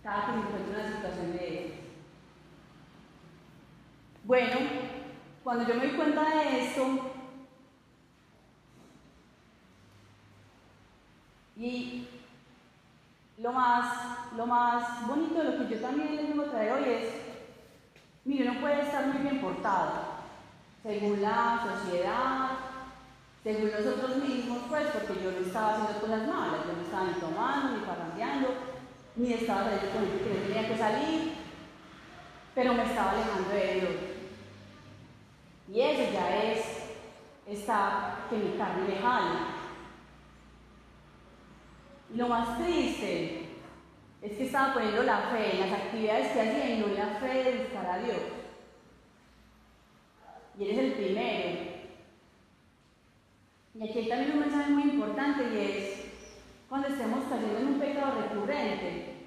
Cada 0.02 0.26
que 0.26 0.32
se 0.32 0.38
encuentra 0.38 0.80
una 0.80 0.96
situación 0.96 1.32
de 1.32 1.66
eso. 1.66 1.74
Bueno, 4.24 4.56
cuando 5.44 5.66
yo 5.66 5.74
me 5.74 5.86
doy 5.86 5.96
cuenta 5.96 6.22
de 6.22 6.64
esto, 6.64 7.12
y 11.56 12.08
lo 13.38 13.52
más, 13.52 14.32
lo 14.36 14.46
más 14.46 15.06
bonito 15.06 15.42
de 15.42 15.44
lo 15.44 15.58
que 15.58 15.74
yo 15.74 15.80
también 15.80 16.16
les 16.16 16.28
vengo 16.28 16.42
a 16.44 16.50
traer 16.50 16.72
hoy 16.72 16.84
es, 16.88 17.14
mire, 18.24 18.48
uno 18.48 18.60
puede 18.60 18.80
estar 18.80 19.06
muy 19.06 19.22
bien 19.22 19.40
portado, 19.40 19.92
según 20.82 21.20
la 21.20 21.60
sociedad, 21.62 22.50
según 23.42 23.70
nosotros 23.70 24.16
mismos, 24.18 24.58
pues, 24.68 24.86
porque 24.88 25.22
yo 25.22 25.32
no 25.32 25.38
estaba 25.38 25.74
haciendo 25.74 26.00
cosas 26.00 26.26
malas, 26.28 26.66
yo 26.66 26.72
no 26.74 26.82
estaba 26.82 27.06
ni 27.06 27.14
tomando, 27.14 27.76
ni 27.76 27.84
parrandeando, 27.84 28.69
ni 29.16 29.32
estaba 29.32 29.64
saliendo 29.64 29.90
con 29.90 30.04
el 30.04 30.18
que 30.18 30.34
no 30.34 30.46
tenía 30.46 30.68
que 30.68 30.78
salir, 30.78 31.32
pero 32.54 32.74
me 32.74 32.84
estaba 32.84 33.12
alejando 33.12 33.50
de 33.50 33.74
Dios. 33.74 33.90
Y 35.72 35.80
eso 35.80 36.12
ya 36.12 36.42
es, 36.44 36.64
está 37.46 38.26
que 38.28 38.36
mi 38.36 38.56
carne 38.56 38.88
me 38.88 38.96
jala. 38.96 39.46
Y 42.12 42.16
lo 42.16 42.28
más 42.28 42.58
triste 42.58 43.46
es 44.22 44.32
que 44.32 44.44
estaba 44.46 44.74
poniendo 44.74 45.02
la 45.04 45.18
fe 45.30 45.54
en 45.54 45.60
las 45.60 45.80
actividades 45.80 46.32
que 46.32 46.40
hacía 46.40 46.74
y 46.74 46.80
no 46.80 46.88
la 46.88 47.18
fe 47.20 47.44
de 47.44 47.58
buscar 47.58 47.86
a 47.86 47.98
Dios. 47.98 48.18
Y 50.58 50.64
él 50.64 50.70
es 50.70 50.78
el 50.78 50.92
primero. 50.92 51.70
Y 53.74 53.88
aquí 53.88 53.98
hay 54.00 54.08
también 54.08 54.32
un 54.32 54.40
mensaje 54.40 54.70
muy 54.72 54.82
importante 54.82 55.44
y 55.44 55.58
es 55.58 55.99
cuando 56.70 56.86
estemos 56.86 57.24
cayendo 57.24 57.58
en 57.58 57.66
un 57.66 57.80
pecado 57.80 58.22
recurrente, 58.22 59.26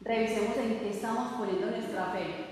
revisemos 0.00 0.56
en 0.56 0.80
qué 0.80 0.90
estamos 0.90 1.34
poniendo 1.34 1.70
nuestra 1.70 2.06
fe. 2.06 2.46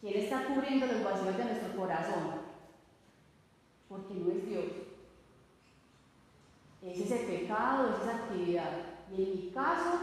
¿Quién 0.00 0.22
está 0.22 0.46
cubriendo 0.46 0.86
los 0.86 1.04
vacíos 1.04 1.36
de 1.36 1.44
nuestro 1.44 1.76
corazón? 1.76 2.40
Porque 3.90 4.14
no 4.14 4.32
es 4.32 4.48
Dios. 4.48 4.64
Es 6.82 7.00
ese 7.00 7.16
pecado, 7.26 7.90
es 7.90 8.02
esa 8.02 8.16
actividad. 8.16 8.70
Y 9.14 9.22
en 9.22 9.30
mi 9.32 9.50
caso, 9.50 9.98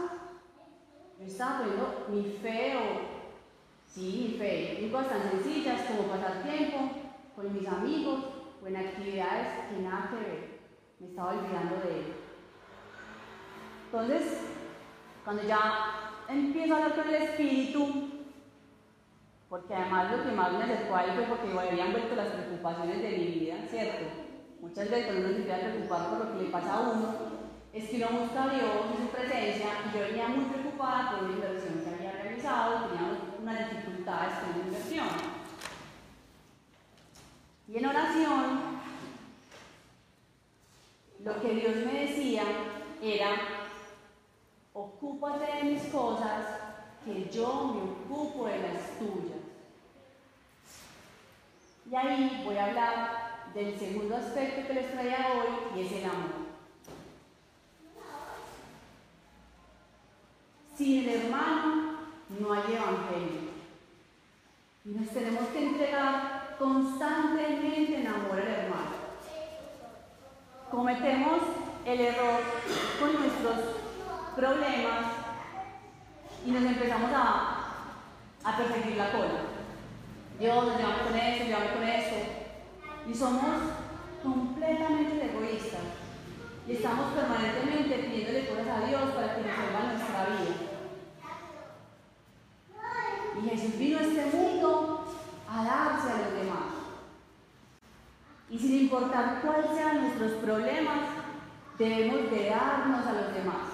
yo 1.18 1.26
estaba 1.26 1.58
poniendo 1.58 2.06
mi 2.10 2.38
fe 2.40 2.76
o, 2.76 3.92
sí, 3.92 4.28
mi 4.30 4.38
fe, 4.38 4.84
en 4.84 4.92
cosas 4.92 5.08
tan 5.08 5.30
sencillas 5.32 5.80
como 5.88 6.08
pasar 6.10 6.44
tiempo 6.44 6.90
con 7.34 7.52
mis 7.52 7.66
amigos 7.66 8.24
o 8.62 8.66
en 8.68 8.76
actividades 8.76 9.68
que 9.68 9.82
nada 9.82 10.10
que 10.10 10.16
ver. 10.16 10.53
Me 11.04 11.10
estaba 11.10 11.32
olvidando 11.32 11.76
de 11.84 11.98
él. 11.98 12.14
Entonces, 13.84 14.40
cuando 15.22 15.42
ya 15.42 16.14
empiezo 16.28 16.72
a 16.72 16.76
hablar 16.78 16.96
con 16.96 17.08
el 17.08 17.22
Espíritu, 17.22 18.10
porque 19.50 19.74
además 19.74 20.12
lo 20.12 20.24
que 20.24 20.32
más 20.32 20.52
me 20.52 20.64
acercó 20.64 20.96
a 20.96 21.04
él 21.04 21.10
fue 21.12 21.24
porque 21.24 21.68
habían 21.68 21.92
vuelto 21.92 22.16
las 22.16 22.28
preocupaciones 22.28 23.02
de 23.02 23.10
mi 23.10 23.26
vida, 23.26 23.56
¿cierto? 23.68 24.06
Muchas 24.60 24.88
veces 24.88 25.04
cuando 25.04 25.26
uno 25.26 25.28
se 25.28 25.36
empieza 25.36 25.56
a 25.56 25.70
preocupar 25.70 26.08
por 26.08 26.18
lo 26.18 26.32
que 26.32 26.44
le 26.44 26.50
pasa 26.50 26.74
a 26.74 26.80
uno, 26.80 27.14
es 27.74 27.88
que 27.90 27.96
uno 27.96 28.20
busca 28.20 28.44
a 28.44 28.48
Dios 28.48 28.70
y 28.94 29.02
su 29.02 29.08
presencia, 29.08 29.66
y 29.84 29.98
yo 29.98 30.04
venía 30.06 30.28
muy 30.28 30.44
preocupada 30.46 31.10
por 31.10 31.24
una 31.24 31.34
inversión 31.34 31.84
que 31.84 31.94
había 31.94 32.22
realizado, 32.22 32.86
tenía 32.86 33.18
unas 33.42 33.70
dificultades 33.70 34.34
con 34.38 34.50
la 34.52 34.66
inversión. 34.66 35.08
Y 37.68 37.76
en 37.76 37.86
oración, 37.86 38.83
lo 41.24 41.40
que 41.40 41.54
Dios 41.54 41.76
me 41.86 42.00
decía 42.06 42.42
era, 43.02 43.36
ocúpate 44.74 45.56
de 45.56 45.62
mis 45.72 45.82
cosas, 45.84 46.46
que 47.04 47.30
yo 47.30 47.74
me 47.74 48.14
ocupo 48.14 48.46
de 48.46 48.58
las 48.58 48.98
tuyas. 48.98 49.40
Y 51.90 51.94
ahí 51.96 52.42
voy 52.44 52.56
a 52.56 52.66
hablar 52.66 53.52
del 53.54 53.78
segundo 53.78 54.16
aspecto 54.16 54.66
que 54.66 54.74
les 54.74 54.92
traía 54.92 55.28
hoy, 55.34 55.78
y 55.80 55.86
es 55.86 55.92
el 55.92 56.04
amor. 56.04 56.44
Sin 60.76 61.08
el 61.08 61.22
hermano 61.22 61.98
no 62.38 62.52
hay 62.52 62.74
evangelio. 62.74 63.54
Y 64.84 64.88
nos 64.88 65.08
tenemos 65.08 65.48
que 65.48 65.66
entregar 65.66 66.56
constantemente 66.58 68.00
en 68.00 68.06
amor 68.06 68.40
al 68.40 68.48
hermano. 68.48 68.83
Cometemos 70.74 71.38
el 71.86 72.00
error 72.00 72.40
con 72.98 73.12
nuestros 73.12 73.76
problemas 74.34 75.04
y 76.44 76.50
nos 76.50 76.64
empezamos 76.64 77.10
a, 77.14 77.68
a 78.42 78.56
perseguir 78.56 78.96
la 78.96 79.12
cola. 79.12 79.54
Dios, 80.40 80.66
nos 80.66 80.76
llevamos 80.76 81.02
con 81.02 81.14
esto, 81.14 81.44
llevamos 81.44 81.72
con 81.74 81.82
esto. 81.84 82.16
Y 83.08 83.14
somos 83.14 83.44
completamente 84.20 85.30
egoístas. 85.30 85.80
Y 86.66 86.72
estamos 86.72 87.12
permanentemente 87.12 88.08
pidiéndole 88.08 88.48
cosas 88.48 88.66
a 88.66 88.86
Dios 88.86 89.02
para 89.14 89.36
que 89.36 89.42
resuelva 89.42 89.92
nuestra 89.92 90.26
vida. 90.26 90.54
Y 93.38 93.48
Jesús 93.48 93.78
vino 93.78 93.98
a 93.98 94.02
este 94.02 94.36
mundo 94.36 95.04
a 95.48 95.64
darse 95.64 96.10
a 96.10 96.18
los 96.18 96.32
demás. 96.32 96.74
Y 98.50 98.58
sin 98.58 98.83
importar 98.94 99.40
cuáles 99.42 99.70
sean 99.74 100.02
nuestros 100.02 100.32
problemas, 100.34 101.00
debemos 101.78 102.30
de 102.30 102.50
darnos 102.50 103.04
a 103.06 103.12
los 103.12 103.34
demás. 103.34 103.66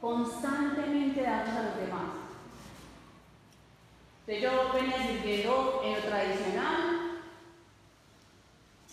Constantemente 0.00 1.22
darnos 1.22 1.56
a 1.56 1.62
los 1.62 1.76
demás. 1.76 2.02
Entonces 4.26 4.42
yo 4.42 4.72
venía 4.72 4.96
sirviendo 4.96 5.82
en 5.84 5.94
lo 5.94 6.00
tradicional, 6.00 7.20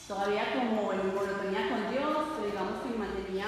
todavía 0.08 0.54
como 0.54 0.94
en 0.94 1.14
monotonía 1.14 1.70
con 1.70 1.92
Dios, 1.92 2.18
pero 2.36 2.48
digamos 2.48 2.82
que 2.82 2.90
me 2.90 3.06
mantenía 3.06 3.46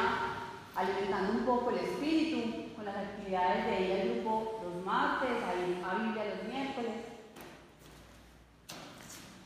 alimentando 0.75 1.31
un 1.33 1.45
poco 1.45 1.71
el 1.71 1.77
espíritu 1.77 2.75
con 2.75 2.85
las 2.85 2.95
actividades 2.95 3.65
de 3.65 3.81
ir 3.87 4.01
al 4.01 4.09
grupo 4.09 4.61
los 4.63 4.85
martes, 4.85 5.29
a 5.31 5.95
Biblia 5.95 6.35
los 6.35 6.53
miércoles. 6.53 6.93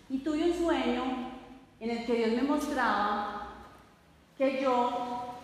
Y 0.10 0.18
tuve 0.20 0.52
un 0.52 0.54
sueño 0.54 1.35
en 1.80 1.90
el 1.90 2.06
que 2.06 2.16
Dios 2.16 2.32
me 2.32 2.44
mostraba 2.44 3.54
que 4.38 4.62
yo 4.62 5.36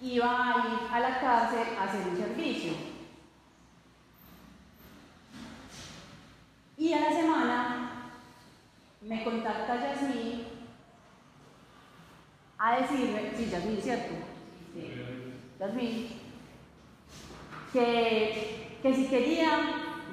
iba 0.00 0.26
a 0.26 0.58
ir 0.66 0.78
a 0.92 1.00
la 1.00 1.20
cárcel 1.20 1.76
a 1.78 1.84
hacer 1.84 2.08
un 2.08 2.16
servicio. 2.16 2.72
Y 6.76 6.92
a 6.92 7.00
la 7.00 7.12
semana 7.12 7.90
me 9.02 9.22
contacta 9.24 9.80
Yasmín 9.80 10.46
a 12.58 12.80
decirme, 12.80 13.32
sí, 13.36 13.50
Yasmín, 13.50 13.80
¿cierto? 13.82 14.14
Sí. 14.74 14.92
Yasmín, 15.58 16.08
que, 17.72 18.78
que 18.82 18.94
si 18.94 19.06
quería 19.06 19.50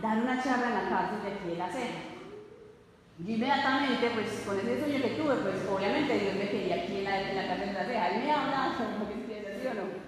dar 0.02 0.18
una 0.18 0.42
charla 0.42 0.68
en 0.68 0.74
la 0.74 0.90
cárcel 0.90 1.24
de 1.24 1.34
aquí 1.34 1.48
de 1.50 1.56
la 1.58 1.72
ceja. 1.72 2.07
Y 3.26 3.34
inmediatamente, 3.34 4.12
pues 4.14 4.44
con 4.46 4.60
ese 4.60 4.80
sueño 4.80 5.02
que 5.02 5.16
tuve, 5.16 5.36
pues 5.38 5.56
obviamente 5.68 6.20
Dios 6.20 6.36
me 6.36 6.50
quería 6.50 6.76
aquí 6.76 6.98
en 6.98 7.04
la, 7.04 7.22
en 7.22 7.36
la 7.36 7.56
de 7.56 7.66
la 7.66 8.10
me 8.10 8.32
habla, 8.32 8.76
como 8.78 9.08
que 9.08 9.14
empieza, 9.14 9.60
¿sí 9.60 9.68
o 9.68 9.74
no? 9.74 10.08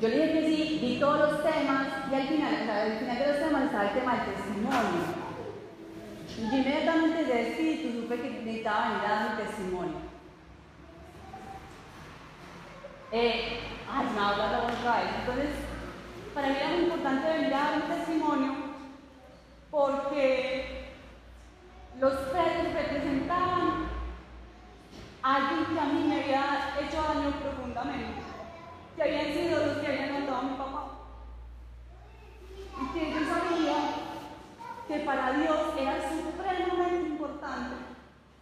Yo 0.00 0.08
le 0.08 0.26
dije 0.26 0.32
que 0.32 0.46
sí, 0.46 0.78
di 0.80 1.00
todos 1.00 1.32
los 1.32 1.42
temas 1.42 1.86
y 2.10 2.14
al 2.14 2.28
final, 2.28 2.54
o 2.68 2.72
al 2.72 2.98
final 2.98 3.18
de 3.18 3.26
los 3.26 3.38
temas 3.38 3.62
estaba 3.64 3.88
el 3.88 3.94
tema 3.94 4.16
del 4.16 4.34
testimonio. 4.34 5.24
Y 6.36 6.50
yo 6.50 6.56
inmediatamente 6.58 7.24
de 7.24 7.48
espíritu 7.48 8.00
supe 8.00 8.20
que 8.20 8.30
necesitaba 8.30 8.88
venir 8.88 9.06
a 9.06 9.08
dar 9.08 9.30
mi 9.30 9.42
testimonio. 9.44 9.96
Eh, 13.12 13.60
ay, 13.90 14.06
me 14.12 14.20
habla 14.20 14.52
la 14.52 14.58
otra 14.64 14.96
vez. 14.96 15.10
Entonces, 15.20 15.50
para 16.34 16.48
mí 16.48 16.56
era 16.58 16.70
muy 16.70 16.80
importante 16.80 17.28
venir 17.28 17.54
a 17.54 17.58
dar 17.58 17.76
mi 17.76 17.94
testimonio 17.94 18.54
porque 19.70 20.83
los 22.00 22.12
presos 22.12 22.72
representaban 22.72 23.88
a 25.22 25.36
alguien 25.36 25.64
que 25.66 25.80
a 25.80 25.84
mí 25.84 26.08
me 26.08 26.22
había 26.22 26.76
hecho 26.80 27.02
daño 27.02 27.30
profundamente, 27.40 28.22
que 28.96 29.02
habían 29.02 29.32
sido 29.32 29.66
los 29.66 29.78
que 29.78 29.86
habían 29.86 30.20
matado 30.20 30.36
a 30.36 30.42
mi 30.42 30.56
papá. 30.56 30.84
Y 32.82 32.98
que 32.98 33.10
yo 33.12 33.18
sabía 33.24 33.74
que 34.88 35.00
para 35.00 35.32
Dios 35.32 35.58
era 35.78 35.96
supremamente 36.08 37.08
importante 37.08 37.76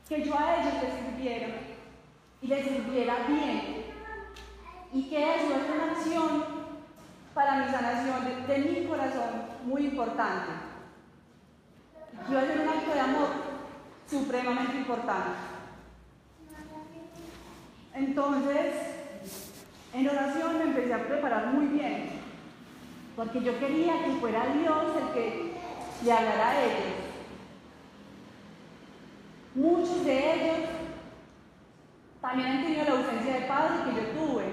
que 0.08 0.24
yo 0.24 0.38
a 0.38 0.56
ellos 0.56 0.74
les 0.82 0.94
sirviera 0.94 1.48
y 2.40 2.46
les 2.46 2.66
sirviera 2.66 3.14
bien. 3.28 3.84
Y 4.92 5.08
que 5.08 5.36
eso 5.36 5.46
es 5.54 5.74
una 5.74 5.92
acción 5.92 6.44
para 7.32 7.64
mi 7.64 7.70
sanación 7.70 8.46
de 8.46 8.58
mi 8.58 8.86
corazón 8.86 9.46
muy 9.64 9.86
importante. 9.86 10.71
Yo 12.30 12.38
hacer 12.38 12.60
un 12.60 12.68
acto 12.68 12.94
de 12.94 13.00
amor 13.00 13.28
supremamente 14.08 14.76
importante. 14.76 15.30
Entonces, 17.94 18.74
en 19.92 20.08
oración 20.08 20.58
me 20.58 20.64
empecé 20.64 20.94
a 20.94 21.06
preparar 21.06 21.46
muy 21.48 21.66
bien, 21.66 22.10
porque 23.16 23.42
yo 23.42 23.58
quería 23.58 24.04
que 24.04 24.12
fuera 24.12 24.46
Dios 24.54 24.84
el 24.96 25.14
que 25.14 25.52
le 26.04 26.12
hablara 26.12 26.50
a 26.50 26.64
ellos. 26.64 27.12
Muchos 29.54 30.04
de 30.04 30.34
ellos 30.34 30.68
también 32.22 32.48
han 32.48 32.62
tenido 32.62 32.84
la 32.84 32.90
ausencia 32.92 33.34
de 33.34 33.46
padre 33.46 33.84
que 33.84 34.00
yo 34.00 34.08
tuve. 34.10 34.44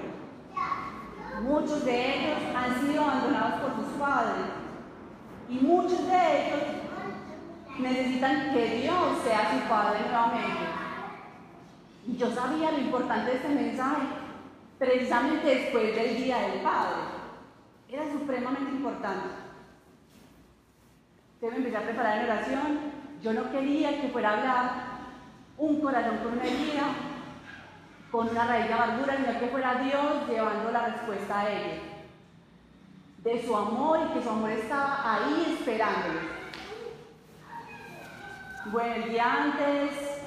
Muchos 1.42 1.84
de 1.84 2.14
ellos 2.14 2.38
han 2.54 2.80
sido 2.80 3.02
abandonados 3.02 3.60
por 3.60 3.76
sus 3.76 3.94
padres. 3.98 4.46
Y 5.48 5.54
muchos 5.54 6.06
de 6.06 6.46
ellos 6.46 6.79
necesitan 7.78 8.52
que 8.52 8.80
Dios 8.82 9.18
sea 9.24 9.52
su 9.52 9.68
padre 9.68 10.00
nuevamente. 10.02 10.80
Y 12.06 12.16
yo 12.16 12.30
sabía 12.30 12.72
lo 12.72 12.78
importante 12.78 13.30
de 13.30 13.36
este 13.36 13.48
mensaje 13.48 14.02
precisamente 14.78 15.46
después 15.46 15.94
del 15.94 16.16
Día 16.16 16.38
del 16.38 16.60
Padre. 16.60 17.02
Era 17.88 18.04
supremamente 18.10 18.70
importante. 18.70 19.28
Entonces 21.34 21.58
me 21.58 21.66
empecé 21.66 21.76
a 21.76 21.86
preparar 21.86 22.18
en 22.18 22.24
oración. 22.24 22.78
Yo 23.22 23.32
no 23.34 23.50
quería 23.50 24.00
que 24.00 24.08
fuera 24.08 24.30
a 24.30 24.38
hablar 24.38 24.70
un 25.58 25.80
corazón 25.80 26.18
con 26.18 26.32
una 26.32 26.44
herida, 26.44 26.86
con 28.10 28.28
una 28.28 28.46
raíz 28.46 28.68
de 28.68 28.72
amargura, 28.72 29.16
sino 29.16 29.38
que 29.38 29.46
fuera 29.48 29.74
Dios 29.82 30.28
llevando 30.28 30.70
la 30.70 30.86
respuesta 30.86 31.40
a 31.40 31.50
ellos. 31.50 31.84
De 33.18 33.44
su 33.44 33.54
amor 33.54 34.00
y 34.08 34.14
que 34.14 34.22
su 34.22 34.30
amor 34.30 34.50
estaba 34.50 35.14
ahí 35.14 35.56
esperándolos. 35.58 36.39
Bueno, 38.66 38.94
el 38.94 39.10
día 39.10 39.42
antes 39.44 40.20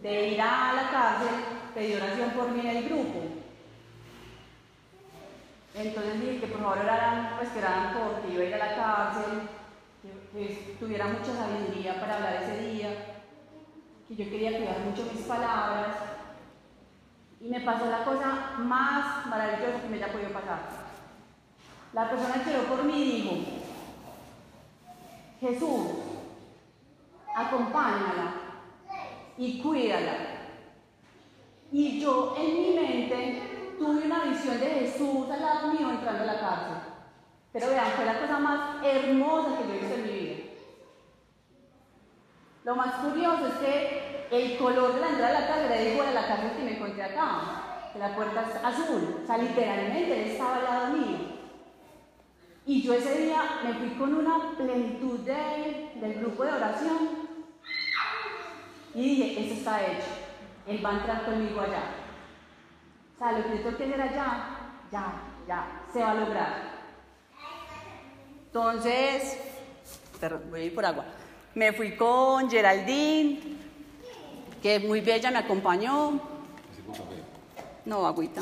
de 0.00 0.28
ir 0.28 0.40
a 0.40 0.72
la 0.72 0.88
cárcel, 0.88 1.34
pedí 1.74 1.94
oración 1.94 2.30
por 2.30 2.50
mí 2.50 2.60
en 2.60 2.76
el 2.76 2.88
grupo. 2.88 3.22
Entonces 5.74 6.20
dije 6.20 6.40
que 6.40 6.46
por 6.46 6.60
favor 6.60 6.78
oraran, 6.78 7.34
pues 7.36 7.48
que 7.48 7.58
oraran 7.58 7.92
porque 7.92 8.32
iba 8.32 8.42
a 8.42 8.46
ir 8.46 8.54
a 8.54 8.58
la 8.58 8.76
cárcel, 8.76 9.48
que, 10.32 10.76
tuviera 10.78 11.08
mucha 11.08 11.34
sabiduría 11.34 11.98
para 12.00 12.14
hablar 12.14 12.42
ese 12.44 12.70
día, 12.70 12.90
que 14.06 14.14
yo 14.14 14.30
quería 14.30 14.58
cuidar 14.58 14.78
mucho 14.78 15.10
mis 15.12 15.24
palabras. 15.24 15.96
Y 17.40 17.48
me 17.48 17.60
pasó 17.60 17.86
la 17.86 18.04
cosa 18.04 18.52
más 18.58 19.26
maravillosa 19.26 19.82
que 19.82 19.88
me 19.88 19.96
haya 19.96 20.12
podido 20.12 20.30
pasar. 20.30 20.60
La 21.92 22.08
persona 22.08 22.44
que 22.44 22.56
oró 22.56 22.68
por 22.68 22.84
mí 22.84 23.04
dijo, 23.04 23.36
Jesús, 25.40 26.05
acompáñala 27.36 28.32
y 29.36 29.60
cuídala. 29.60 30.16
Y 31.70 32.00
yo 32.00 32.34
en 32.38 32.62
mi 32.62 32.70
mente 32.70 33.74
tuve 33.78 34.06
una 34.06 34.24
visión 34.24 34.58
de 34.58 34.66
Jesús 34.66 35.30
al 35.30 35.42
lado 35.42 35.72
mío 35.72 35.90
entrando 35.90 36.22
a 36.22 36.26
la 36.26 36.40
cárcel. 36.40 36.76
Pero 37.52 37.68
vean, 37.68 37.92
fue 37.94 38.06
la 38.06 38.20
cosa 38.20 38.38
más 38.38 38.84
hermosa 38.84 39.58
que 39.58 39.68
yo 39.68 39.72
visto 39.80 39.94
en 39.94 40.02
mi 40.02 40.18
vida. 40.18 40.36
Lo 42.64 42.74
más 42.74 42.94
curioso 42.94 43.46
es 43.46 43.54
que 43.54 44.28
el 44.30 44.58
color 44.58 44.94
de 44.94 45.00
la 45.00 45.08
entrada 45.10 45.34
de 45.34 45.40
la 45.40 45.46
cárcel 45.46 45.72
era 45.72 45.92
igual 45.92 46.08
a 46.08 46.20
la 46.20 46.26
cárcel 46.26 46.50
que 46.56 46.64
me 46.64 46.76
encontré 46.76 47.02
acá, 47.02 47.90
que 47.92 47.98
la 47.98 48.16
puerta 48.16 48.46
es 48.48 48.64
azul, 48.64 49.20
o 49.22 49.26
sea, 49.26 49.38
literalmente 49.38 50.22
él 50.22 50.30
estaba 50.30 50.56
al 50.56 50.64
lado 50.64 50.96
mío. 50.96 51.36
Y 52.64 52.82
yo 52.82 52.94
ese 52.94 53.26
día 53.26 53.60
me 53.62 53.74
fui 53.74 53.90
con 53.90 54.14
una 54.14 54.56
plenitud 54.56 55.20
de, 55.20 55.92
del 56.00 56.14
grupo 56.14 56.44
de 56.44 56.52
oración 56.52 57.15
y 58.96 59.02
dije, 59.02 59.44
eso 59.44 59.54
está 59.54 59.82
hecho, 59.82 60.06
él 60.66 60.82
va 60.82 60.88
a 60.88 60.92
entrar 60.94 61.24
conmigo 61.26 61.60
allá. 61.60 61.82
O 63.14 63.18
sea, 63.18 63.32
lo 63.32 63.44
que 63.44 63.62
yo 63.62 63.76
tengo 63.76 63.76
que 63.76 63.84
hacer 63.84 64.00
allá, 64.00 64.48
ya, 64.90 65.12
ya, 65.46 65.82
se 65.92 66.00
va 66.00 66.12
a 66.12 66.14
lograr. 66.14 66.62
Entonces, 68.46 69.38
voy 70.50 70.60
a 70.60 70.64
ir 70.64 70.74
por 70.74 70.86
agua. 70.86 71.04
Me 71.54 71.74
fui 71.74 71.94
con 71.94 72.50
Geraldine, 72.50 73.38
que 74.62 74.78
muy 74.80 75.02
bella 75.02 75.30
me 75.30 75.38
acompañó. 75.40 76.18
No, 77.84 78.06
agüita. 78.06 78.40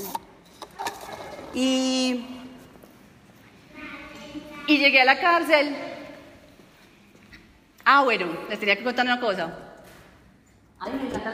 Y, 1.53 2.27
y 4.69 4.79
llegué 4.79 5.01
a 5.01 5.05
la 5.05 5.19
cárcel. 5.19 5.77
Ah, 7.85 8.05
bueno, 8.05 8.27
les 8.49 8.61
tenía 8.61 8.77
que 8.77 8.85
contar 8.85 9.05
una 9.05 9.19
cosa. 9.19 9.64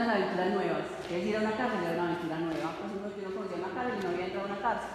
Las 0.01 0.17
aventuras 0.17 0.51
nuevas. 0.55 0.85
Es 1.13 1.27
ir 1.27 1.37
a 1.37 1.41
una 1.41 1.53
cárcel 1.53 1.81
y 1.83 1.87
a 1.87 1.93
una 1.93 2.05
aventura 2.09 2.39
nueva. 2.41 2.73
Por 2.73 2.87
ejemplo, 2.89 3.13
yo 3.21 3.29
no 3.29 3.37
conocía 3.37 3.59
una 3.61 3.75
cárcel 3.77 4.01
y 4.01 4.03
no 4.03 4.09
había 4.09 4.25
entrado 4.25 4.49
a 4.49 4.51
una 4.51 4.63
cárcel. 4.63 4.91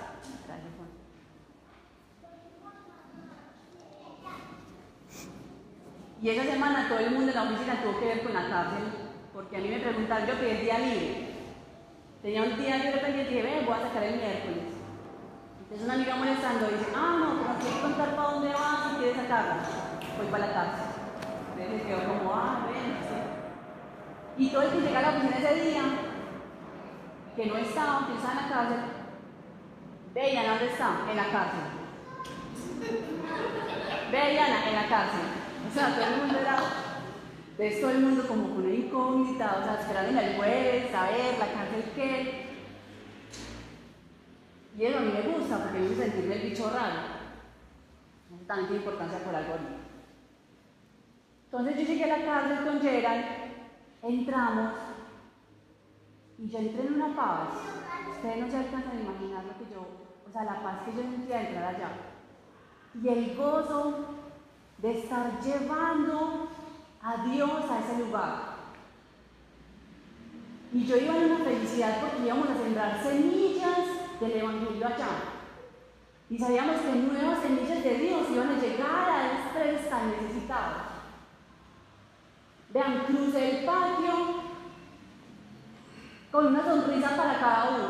Y 6.23 6.29
esa 6.29 6.43
semana 6.49 6.89
todo 6.89 6.97
el 6.97 7.11
mundo 7.11 7.29
en 7.29 7.35
la 7.35 7.43
oficina 7.43 7.83
tuvo 7.83 7.99
que 7.99 8.05
ver 8.05 8.23
con 8.23 8.33
la 8.33 8.49
cárcel, 8.49 8.83
porque 9.31 9.57
a 9.57 9.59
mí 9.59 9.69
me 9.69 9.79
preguntaron, 9.79 10.27
yo 10.27 10.39
pedí 10.39 10.57
día 10.65 10.79
libre. 10.79 11.27
Tenía 12.23 12.41
un 12.41 12.57
día 12.57 12.77
libre 12.77 12.97
pendiente 12.97 13.31
y 13.31 13.35
dije, 13.35 13.45
ven, 13.45 13.65
voy 13.67 13.77
a 13.77 13.85
sacar 13.85 14.03
el 14.09 14.17
miércoles. 14.17 14.73
Entonces 15.61 15.85
una 15.85 15.93
amiga 15.93 16.15
molestando 16.15 16.65
dice, 16.65 16.89
ah, 16.97 17.13
no, 17.21 17.45
pero 17.45 17.59
quieres 17.61 17.77
contar 17.77 18.15
para 18.15 18.29
dónde 18.31 18.49
vas 18.57 18.89
y 18.89 18.95
quieres 18.97 19.17
sacarlo. 19.21 19.53
Voy 20.17 20.27
para 20.33 20.47
la 20.47 20.53
cárcel. 20.53 20.85
Entonces 21.53 21.85
quedó 21.85 22.01
como, 22.09 22.33
ah, 22.33 22.65
ven. 22.73 23.04
Y 24.37 24.49
todo 24.49 24.63
el 24.63 24.69
que 24.69 24.81
llega 24.81 24.99
a 24.99 25.01
la 25.01 25.09
oficina 25.09 25.37
ese 25.37 25.69
día, 25.69 25.83
que 27.35 27.45
no 27.45 27.57
estaba, 27.57 28.07
que 28.07 28.15
estaba 28.15 28.33
en 28.33 28.41
la 28.41 28.49
cárcel, 28.49 28.79
veían 30.13 30.45
dónde 30.47 30.65
está, 30.71 30.89
en 31.09 31.17
la 31.17 31.31
cárcel. 31.31 31.59
Veían 34.11 34.67
en 34.67 34.75
la 34.75 34.87
cárcel. 34.89 35.21
O 35.69 35.73
sea, 35.73 35.95
todo 35.95 36.05
el 36.05 36.21
mundo 36.21 36.39
era, 36.39 36.57
ves 37.57 37.81
todo 37.81 37.91
el 37.91 37.99
mundo 37.99 38.27
como 38.27 38.49
con 38.49 38.65
una 38.65 38.75
incógnita, 38.75 39.57
o 39.59 39.63
sea, 39.63 39.79
esperando 39.79 40.19
el 40.19 40.35
jueves, 40.35 40.91
saber 40.91 41.38
la 41.39 41.53
cárcel 41.53 41.91
qué. 41.95 42.45
Y 44.77 44.83
eso 44.83 44.97
a 44.97 45.01
mí 45.01 45.13
me 45.13 45.33
gusta 45.33 45.63
porque 45.63 45.79
me 45.79 45.86
hizo 45.86 45.95
sentirme 45.95 46.36
el 46.36 46.49
bicho 46.49 46.69
raro. 46.69 47.15
No 48.29 48.38
tanta 48.45 48.73
importancia 48.73 49.19
por 49.19 49.33
algo. 49.33 49.55
Entonces 51.45 51.77
yo 51.77 51.93
llegué 51.93 52.03
a 52.03 52.17
la 52.17 52.25
cárcel 52.25 52.65
con 52.65 52.81
Gerald, 52.81 53.44
entramos 54.08 54.74
y 56.38 56.49
yo 56.49 56.60
entré 56.60 56.88
en 56.88 56.93
una 56.93 57.16
paz. 57.16 57.49
Ustedes 58.12 58.38
no 58.39 58.51
se 58.51 58.58
alcanzan 58.58 58.97
a 58.97 59.01
imaginar 59.01 59.43
lo 59.45 59.58
que 59.58 59.74
yo, 59.74 59.82
o 60.28 60.32
sea, 60.32 60.43
la 60.43 60.62
paz 60.62 60.82
que 60.86 60.95
yo 60.95 61.01
sentía 61.01 61.39
al 61.39 61.45
entrar 61.47 61.76
allá. 61.76 61.89
Y 63.01 63.08
el 63.08 63.36
gozo 63.36 64.06
de 64.78 64.99
estar 64.99 65.39
llevando 65.41 66.49
a 67.01 67.26
Dios 67.26 67.72
a 67.72 67.80
ese 67.80 68.06
lugar. 68.06 68.56
Y 70.74 70.86
yo 70.86 70.97
iba 70.97 71.18
en 71.18 71.32
una 71.32 71.43
felicidad 71.43 72.01
porque 72.01 72.26
íbamos 72.26 72.49
a 72.49 72.58
sembrar 72.58 73.03
semillas 73.03 74.20
del 74.20 74.32
Evangelio 74.32 74.88
allá. 74.88 75.08
Y 76.30 76.38
sabíamos 76.38 76.82
que 76.82 76.95
nuevas 76.95 77.39
semillas 77.39 77.84
de 77.84 77.95
Dios 77.95 78.30
iban 78.32 78.49
a 78.49 78.60
llegar 78.60 79.10
a 79.10 79.32
esos 79.32 79.89
tan 79.89 80.12
necesitados. 80.12 80.84
Vean, 82.76 83.05
crucé 83.05 83.59
el 83.59 83.65
patio 83.65 84.11
con 86.30 86.47
una 86.47 86.61
sonrisa 86.61 87.15
para 87.15 87.39
cada 87.39 87.69
uno. 87.69 87.88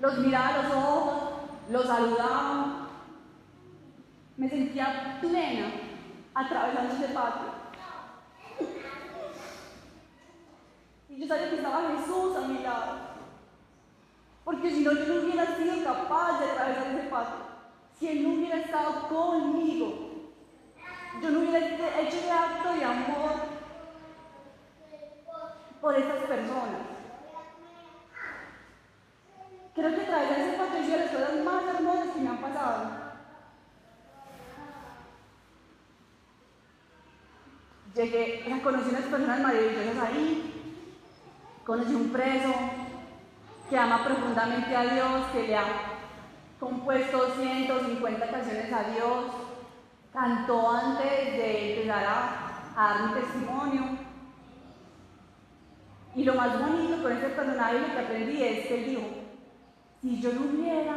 Los 0.00 0.18
miraba 0.18 0.48
a 0.48 0.62
los 0.64 0.72
ojos, 0.72 1.32
los 1.70 1.86
saludaba. 1.86 2.88
Me 4.36 4.48
sentía 4.48 5.18
plena 5.20 5.70
atravesando 6.34 6.94
ese 6.94 7.14
patio. 7.14 7.46
Y 11.08 11.20
yo 11.20 11.28
sabía 11.28 11.50
que 11.50 11.56
estaba 11.56 11.96
Jesús 11.96 12.36
a 12.36 12.48
mi 12.48 12.58
lado. 12.64 12.96
Porque 14.42 14.68
si 14.68 14.82
no, 14.82 14.94
yo 14.94 15.06
no 15.06 15.22
hubiera 15.22 15.46
sido 15.56 15.84
capaz 15.84 16.40
de 16.40 16.50
atravesar 16.50 16.88
ese 16.88 17.08
patio. 17.08 17.36
Si 17.96 18.08
Él 18.08 18.24
no 18.24 18.34
hubiera 18.34 18.56
estado 18.56 19.08
conmigo, 19.08 20.32
yo 21.22 21.30
no 21.30 21.38
hubiera 21.38 21.58
hecho 22.00 22.18
ese 22.18 22.32
acto 22.32 22.72
de 22.72 22.84
amor 22.84 23.55
por 25.80 25.94
estas 25.96 26.24
personas. 26.24 26.96
Creo 29.74 29.94
que 29.94 30.00
atravesar 30.00 30.76
ese 30.78 30.90
de 30.90 30.98
las 30.98 31.10
cosas 31.10 31.44
más 31.44 31.74
hermosas 31.74 32.08
que 32.14 32.20
me 32.20 32.28
han 32.30 32.38
pasado. 32.38 33.06
Llegué, 37.94 38.60
conocí 38.62 38.90
unas 38.90 39.02
personas 39.02 39.40
maravillosas 39.40 40.04
ahí, 40.04 40.82
conocí 41.64 41.94
un 41.94 42.10
preso 42.10 42.52
que 43.70 43.78
ama 43.78 44.04
profundamente 44.04 44.76
a 44.76 44.84
Dios, 44.84 45.26
que 45.32 45.46
le 45.48 45.56
ha 45.56 45.64
compuesto 46.60 47.34
150 47.36 48.30
canciones 48.30 48.72
a 48.72 48.82
Dios, 48.90 49.24
cantó 50.12 50.70
antes 50.70 51.36
de 51.36 51.74
empezar 51.74 52.04
a, 52.04 52.72
dar 52.76 53.06
mi 53.06 53.20
testimonio. 53.20 53.95
Y 56.16 56.24
lo 56.24 56.34
más 56.34 56.58
bonito 56.58 57.02
con 57.02 57.12
ese 57.12 57.28
personaje 57.28 57.92
que 57.92 57.98
aprendí 58.00 58.42
es 58.42 58.66
que 58.66 58.78
él 58.78 58.90
dijo, 58.90 59.02
si 60.00 60.20
yo 60.20 60.32
no 60.32 60.40
hubiera 60.46 60.96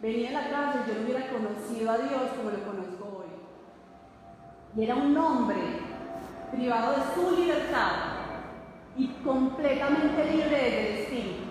venido 0.00 0.28
a 0.28 0.42
la 0.42 0.50
cárcel, 0.50 0.82
yo 0.86 0.94
no 0.94 1.04
hubiera 1.04 1.28
conocido 1.28 1.90
a 1.90 1.98
Dios 1.98 2.22
como 2.36 2.50
lo 2.50 2.64
conozco 2.64 3.18
hoy. 3.18 4.80
Y 4.80 4.84
era 4.84 4.94
un 4.94 5.16
hombre 5.16 5.58
privado 6.52 6.92
de 6.92 7.14
su 7.14 7.36
libertad 7.36 7.92
y 8.96 9.08
completamente 9.24 10.24
libre 10.32 10.56
del 10.56 10.86
espíritu. 10.98 11.42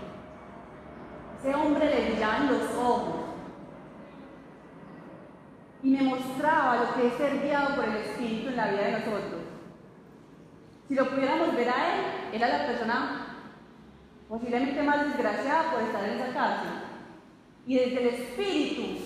Ese 1.38 1.54
hombre 1.54 1.86
le 1.86 2.12
brillaban 2.12 2.47
los 2.47 2.76
ojos 2.78 3.22
y 5.84 5.89
me 5.89 6.04
mostraba 6.04 6.78
lo 6.78 6.93
que 6.93 7.08
es 7.08 7.14
ser 7.16 7.41
guiado 7.41 7.76
por 7.76 7.86
el 7.86 7.97
Espíritu 7.97 8.49
en 8.49 8.56
la 8.56 8.68
vida 8.68 8.82
de 8.84 8.91
nosotros. 8.91 9.40
Si 10.91 10.97
lo 10.97 11.09
pudiéramos 11.09 11.55
ver 11.55 11.69
a 11.69 11.95
él, 11.95 12.01
era 12.33 12.49
la 12.49 12.67
persona 12.67 13.27
posiblemente 14.27 14.83
más 14.83 15.07
desgraciada 15.07 15.71
por 15.71 15.83
estar 15.83 16.03
en 16.03 16.19
esa 16.19 16.33
cárcel. 16.33 16.71
Y 17.65 17.75
desde 17.75 18.01
el 18.01 18.07
Espíritu 18.07 18.99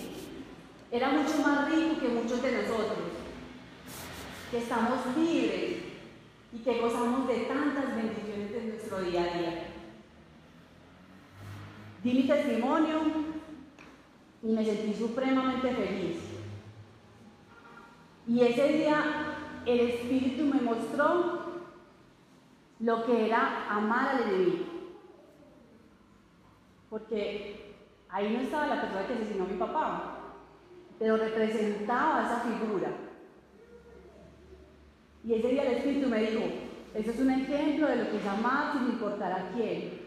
era 0.90 1.10
mucho 1.10 1.38
más 1.44 1.70
rico 1.70 2.00
que 2.00 2.08
muchos 2.08 2.42
de 2.42 2.54
nosotros, 2.54 2.98
que 4.50 4.58
estamos 4.58 5.16
libres 5.16 5.76
y 6.54 6.58
que 6.58 6.80
gozamos 6.80 7.28
de 7.28 7.36
tantas 7.42 7.96
bendiciones 7.96 8.52
en 8.52 8.70
nuestro 8.70 9.02
día 9.02 9.22
a 9.22 9.38
día. 9.38 9.68
Di 12.04 12.14
mi 12.14 12.24
testimonio 12.24 13.00
y 14.42 14.48
me 14.48 14.66
sentí 14.66 14.92
supremamente 14.96 15.70
feliz. 15.70 16.18
Y 18.28 18.42
ese 18.42 18.70
día 18.70 19.36
el 19.68 19.80
Espíritu 19.82 20.46
me 20.46 20.62
mostró 20.62 21.45
lo 22.80 23.06
que 23.06 23.28
era 23.28 23.70
amar 23.70 24.10
al 24.10 24.22
enemigo. 24.24 24.66
Porque 26.90 27.76
ahí 28.10 28.34
no 28.34 28.42
estaba 28.42 28.68
la 28.68 28.82
persona 28.82 29.08
que 29.08 29.14
asesinó 29.14 29.46
a 29.46 29.48
mi 29.48 29.58
papá, 29.58 30.18
pero 31.00 31.18
representaba 31.18 32.26
esa 32.26 32.40
figura. 32.42 32.90
Y 35.24 35.34
ese 35.34 35.48
día 35.48 35.64
el 35.64 35.78
Espíritu 35.78 36.08
me 36.08 36.22
dijo, 36.22 36.44
eso 36.94 37.12
es 37.12 37.20
un 37.20 37.32
ejemplo 37.32 37.88
de 37.88 37.96
lo 37.98 38.10
que 38.10 38.18
es 38.18 38.28
amar 38.28 38.74
sin 38.74 38.90
importar 38.90 39.32
a 39.32 39.50
quién. 39.54 40.06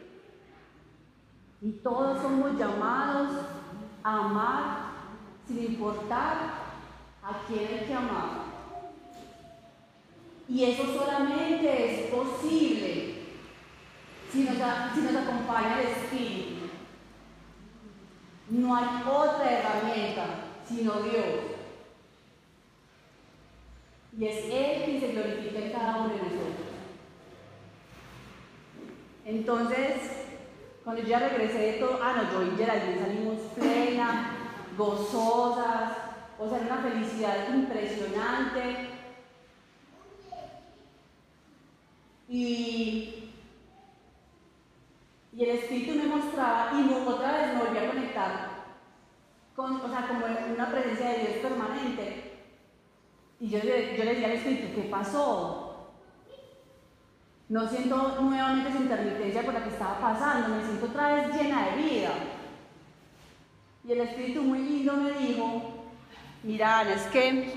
Y 1.60 1.72
todos 1.82 2.22
somos 2.22 2.56
llamados 2.56 3.44
a 4.02 4.18
amar 4.18 4.88
sin 5.46 5.64
importar 5.64 6.36
a 7.22 7.46
quién 7.46 7.66
hay 7.66 7.86
que 7.86 7.94
amar. 7.94 8.47
Y 10.48 10.64
eso 10.64 10.84
solamente 10.98 12.04
es 12.04 12.10
posible 12.10 13.14
si 14.32 14.44
nos, 14.44 14.56
si 14.94 15.00
nos 15.00 15.16
acompaña 15.16 15.80
el 15.80 15.88
Espíritu. 15.88 16.68
No 18.50 18.74
hay 18.74 19.02
otra 19.06 19.50
herramienta 19.50 20.48
sino 20.68 20.92
Dios. 21.02 21.24
Y 24.18 24.26
es 24.26 24.44
Él 24.46 24.82
quien 24.84 25.00
se 25.00 25.12
glorifica 25.12 25.58
en 25.58 25.72
cada 25.72 25.96
uno 25.96 26.08
de 26.08 26.16
nosotros. 26.16 26.68
Entonces, 29.24 29.94
cuando 30.82 31.02
yo 31.02 31.08
ya 31.08 31.18
regresé 31.20 31.58
de 31.58 31.72
todo, 31.74 32.00
ah, 32.02 32.14
no, 32.16 32.32
yo 32.32 32.52
y 32.52 32.56
Geraldine 32.56 32.98
salimos 32.98 33.38
plena, 33.54 34.36
gozosas, 34.76 35.92
o 36.38 36.48
sea, 36.48 36.58
una 36.60 36.78
felicidad 36.78 37.54
impresionante. 37.54 38.87
Y, 42.28 43.32
y 45.32 45.44
el 45.44 45.50
Espíritu 45.50 45.98
me 45.98 46.06
mostraba, 46.06 46.72
y 46.74 46.92
otra 46.92 47.32
vez 47.32 47.54
me 47.54 47.60
volví 47.60 47.78
a 47.78 47.88
conectar 47.88 48.48
con, 49.56 49.76
o 49.76 49.88
sea, 49.88 50.06
como 50.06 50.26
una 50.26 50.70
presencia 50.70 51.10
de 51.10 51.18
Dios 51.18 51.36
permanente. 51.42 52.38
Y 53.40 53.48
yo, 53.48 53.58
yo 53.60 53.64
le 53.64 54.12
decía 54.12 54.26
al 54.26 54.32
Espíritu, 54.32 54.74
¿qué 54.74 54.88
pasó? 54.88 55.64
No 57.48 57.66
siento 57.68 58.20
nuevamente 58.20 58.68
esa 58.68 58.78
intermitencia 58.78 59.42
por 59.42 59.54
la 59.54 59.64
que 59.64 59.70
estaba 59.70 59.98
pasando, 60.00 60.54
me 60.54 60.64
siento 60.64 60.86
otra 60.86 61.14
vez 61.14 61.34
llena 61.34 61.70
de 61.70 61.76
vida. 61.82 62.10
Y 63.84 63.92
el 63.92 64.00
Espíritu 64.00 64.42
muy 64.42 64.58
lindo 64.58 64.96
me 64.96 65.12
dijo, 65.12 65.62
mira 66.42 66.80
Ana, 66.80 66.92
es 66.92 67.06
que 67.06 67.54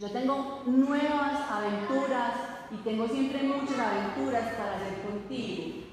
yo 0.00 0.10
tengo 0.10 0.62
nuevas 0.64 1.50
aventuras 1.50 2.32
y 2.70 2.76
tengo 2.76 3.06
siempre 3.06 3.42
muchas 3.42 3.78
aventuras 3.78 4.54
para 4.54 4.76
hacer 4.76 5.02
contigo. 5.02 5.84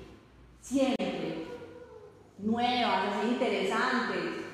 Siempre. 0.61 1.47
Nuevas, 2.39 3.03
así 3.13 3.33
interesantes 3.33 4.45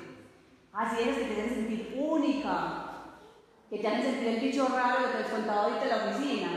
Así 0.72 1.08
es, 1.08 1.18
que 1.18 1.24
te 1.26 1.42
hacen 1.42 1.54
sentir 1.54 1.94
única, 1.96 3.04
que 3.70 3.78
te 3.78 3.86
hacen 3.86 4.02
sentir 4.02 4.28
el 4.28 4.40
bicho 4.40 4.66
raro 4.66 5.04
que 5.04 5.18
te 5.18 5.22
has 5.22 5.30
contado 5.30 5.60
ahorita 5.60 5.84
en 5.84 5.88
la 5.88 6.10
oficina. 6.10 6.50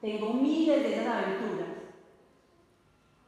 Tengo 0.00 0.32
miles 0.32 0.82
de 0.82 0.94
esas 0.94 1.06
aventuras. 1.06 1.68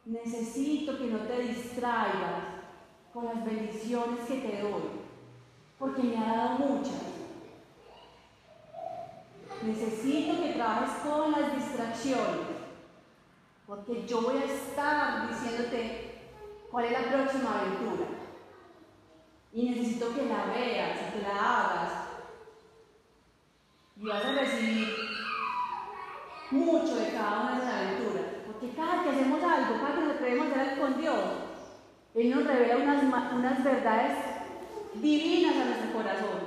Necesito 0.06 0.96
que 0.96 1.08
no 1.08 1.18
te 1.18 1.40
distraigas 1.40 2.44
con 3.12 3.26
las 3.26 3.44
bendiciones 3.44 4.20
que 4.26 4.36
te 4.36 4.62
doy, 4.62 4.84
porque 5.78 6.02
me 6.02 6.16
ha 6.16 6.34
dado 6.34 6.58
muchas. 6.60 7.15
Necesito 9.62 10.42
que 10.42 10.52
trabajes 10.52 10.90
con 11.02 11.32
las 11.32 11.54
distracciones, 11.56 12.46
porque 13.66 14.06
yo 14.06 14.22
voy 14.22 14.36
a 14.36 14.44
estar 14.44 15.28
diciéndote 15.28 16.20
cuál 16.70 16.84
es 16.84 16.92
la 16.92 17.12
próxima 17.12 17.60
aventura. 17.60 18.06
Y 19.52 19.70
necesito 19.70 20.14
que 20.14 20.26
la 20.26 20.44
veas 20.46 20.98
y 21.00 21.16
que 21.16 21.22
la 21.26 21.34
hagas. 21.34 21.92
Y 23.96 24.06
vas 24.06 24.24
a 24.24 24.32
recibir 24.32 24.94
mucho 26.50 26.96
de 26.96 27.12
cada 27.12 27.40
una 27.40 27.52
de 27.52 27.62
esas 27.62 27.74
aventuras. 27.74 28.24
Porque 28.46 28.76
cada 28.76 29.02
que 29.02 29.10
hacemos 29.10 29.42
algo, 29.42 29.80
cada 29.80 29.94
que 29.94 30.00
nos 30.02 30.16
atrevemos 30.16 30.48
a 30.48 30.60
hacer 30.60 30.78
con 30.78 31.00
Dios, 31.00 31.20
Él 32.14 32.30
nos 32.30 32.44
revela 32.44 32.76
unas 33.34 33.64
verdades 33.64 34.18
divinas 34.94 35.56
a 35.56 35.64
nuestro 35.64 35.92
corazón. 35.92 36.45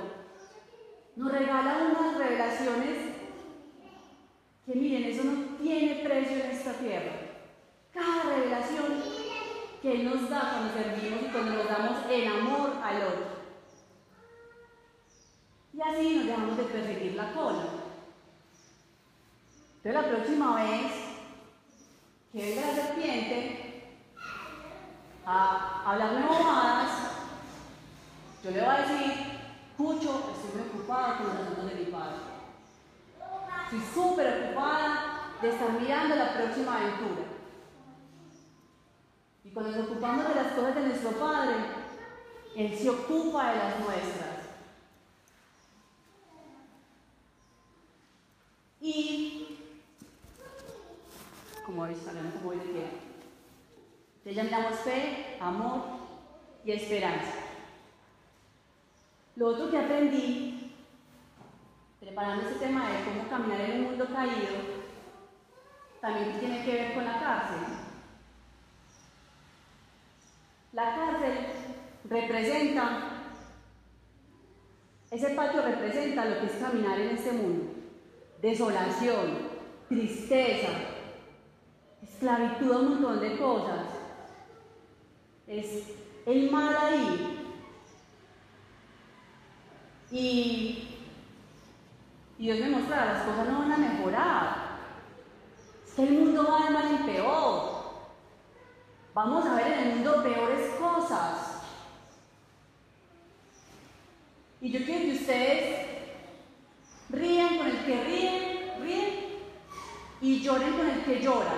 Nos 1.16 1.32
regala 1.32 1.90
unas 1.90 2.16
revelaciones 2.16 2.98
que 4.64 4.74
miren, 4.74 5.04
eso 5.04 5.24
no 5.24 5.56
tiene 5.56 6.04
precio 6.04 6.44
en 6.44 6.50
esta 6.50 6.74
tierra. 6.74 7.12
Cada 7.92 8.22
revelación 8.34 9.02
que 9.82 9.92
Él 9.92 10.04
nos 10.04 10.30
da 10.30 10.52
cuando 10.52 10.72
servimos 10.72 11.22
y 11.22 11.32
cuando 11.32 11.54
nos 11.54 11.68
damos 11.68 11.98
el 12.10 12.26
amor 12.26 12.74
al 12.82 12.96
otro. 13.02 13.40
Y 15.72 15.80
así 15.80 16.16
nos 16.16 16.26
dejamos 16.26 16.56
de 16.56 16.62
perseguir 16.64 17.14
la 17.14 17.32
cola. 17.32 17.64
Entonces 19.82 20.02
la 20.02 20.08
próxima 20.08 20.62
vez 20.62 20.92
que 22.32 22.38
venga 22.38 22.66
la 22.66 22.74
serpiente 22.74 23.70
a 25.24 25.82
hablarme 25.86 26.26
bobadas, 26.26 26.90
Yo 28.44 28.50
le 28.50 28.60
voy 28.60 28.68
a 28.68 28.80
decir, 28.80 29.29
Cucho, 29.80 30.34
estoy 30.34 30.60
muy 30.60 30.68
ocupada 30.68 31.16
con 31.16 31.28
los 31.28 31.36
asuntos 31.36 31.70
de 31.70 31.74
mi 31.74 31.90
padre. 31.90 32.16
Estoy 33.64 33.80
súper 33.94 34.44
ocupada 34.44 35.30
de 35.40 35.48
estar 35.48 35.72
mirando 35.72 36.16
la 36.16 36.34
próxima 36.34 36.76
aventura. 36.76 37.22
Y 39.42 39.48
cuando 39.48 39.72
nos 39.72 39.88
ocupamos 39.88 40.28
de 40.28 40.34
las 40.34 40.52
cosas 40.52 40.74
de 40.74 40.82
nuestro 40.82 41.12
Padre, 41.12 41.54
Él 42.56 42.78
se 42.78 42.90
ocupa 42.90 43.52
de 43.52 43.56
las 43.56 43.80
nuestras. 43.80 44.36
Y, 48.82 49.58
como 51.64 51.84
veis, 51.84 51.98
como 52.02 52.50
hoy 52.50 52.58
tierra. 52.58 52.90
Entonces 54.24 54.50
ya 54.50 54.72
fe, 54.72 55.38
amor 55.40 55.80
y 56.66 56.72
esperanza. 56.72 57.49
Lo 59.40 59.46
otro 59.46 59.70
que 59.70 59.78
aprendí, 59.78 60.70
preparando 61.98 62.42
este 62.42 62.66
tema 62.66 62.90
de 62.90 63.04
cómo 63.06 63.26
caminar 63.30 63.62
en 63.62 63.78
un 63.78 63.82
mundo 63.84 64.06
caído, 64.12 64.58
también 66.02 66.38
tiene 66.38 66.62
que 66.62 66.74
ver 66.74 66.94
con 66.94 67.06
la 67.06 67.18
cárcel. 67.18 67.58
La 70.74 70.94
cárcel 70.94 71.38
representa, 72.04 72.98
ese 75.10 75.30
patio 75.30 75.62
representa 75.62 76.26
lo 76.26 76.40
que 76.40 76.46
es 76.46 76.62
caminar 76.62 77.00
en 77.00 77.16
este 77.16 77.32
mundo 77.32 77.74
desolación, 78.42 79.38
tristeza, 79.88 80.68
esclavitud, 82.02 82.76
un 82.76 82.88
montón 83.00 83.20
de 83.20 83.38
cosas. 83.38 83.86
Es 85.46 85.84
el 86.26 86.50
mal 86.50 86.76
ahí. 86.76 87.39
Y, 90.10 90.96
Dios 92.38 92.58
me 92.58 92.70
muestra, 92.70 93.12
las 93.12 93.22
cosas 93.24 93.48
no 93.48 93.60
van 93.60 93.72
a 93.72 93.76
mejorar. 93.76 94.56
Es 95.86 95.94
que 95.94 96.02
el 96.02 96.12
mundo 96.12 96.46
va 96.50 96.66
de 96.66 96.70
mal 96.70 96.94
en 96.94 97.06
peor. 97.06 97.80
Vamos 99.14 99.44
a 99.44 99.54
ver 99.54 99.72
en 99.72 99.78
el 99.78 99.94
mundo 99.96 100.22
peores 100.22 100.74
cosas. 100.76 101.62
Y 104.60 104.70
yo 104.70 104.84
quiero 104.84 105.04
que 105.06 105.12
ustedes 105.12 105.90
Ríen 107.12 107.58
con 107.58 107.66
el 107.66 107.84
que 107.84 108.04
ríen, 108.04 108.82
ríen, 108.82 109.14
y 110.20 110.40
lloren 110.40 110.72
con 110.74 110.88
el 110.88 111.02
que 111.02 111.20
llora. 111.20 111.54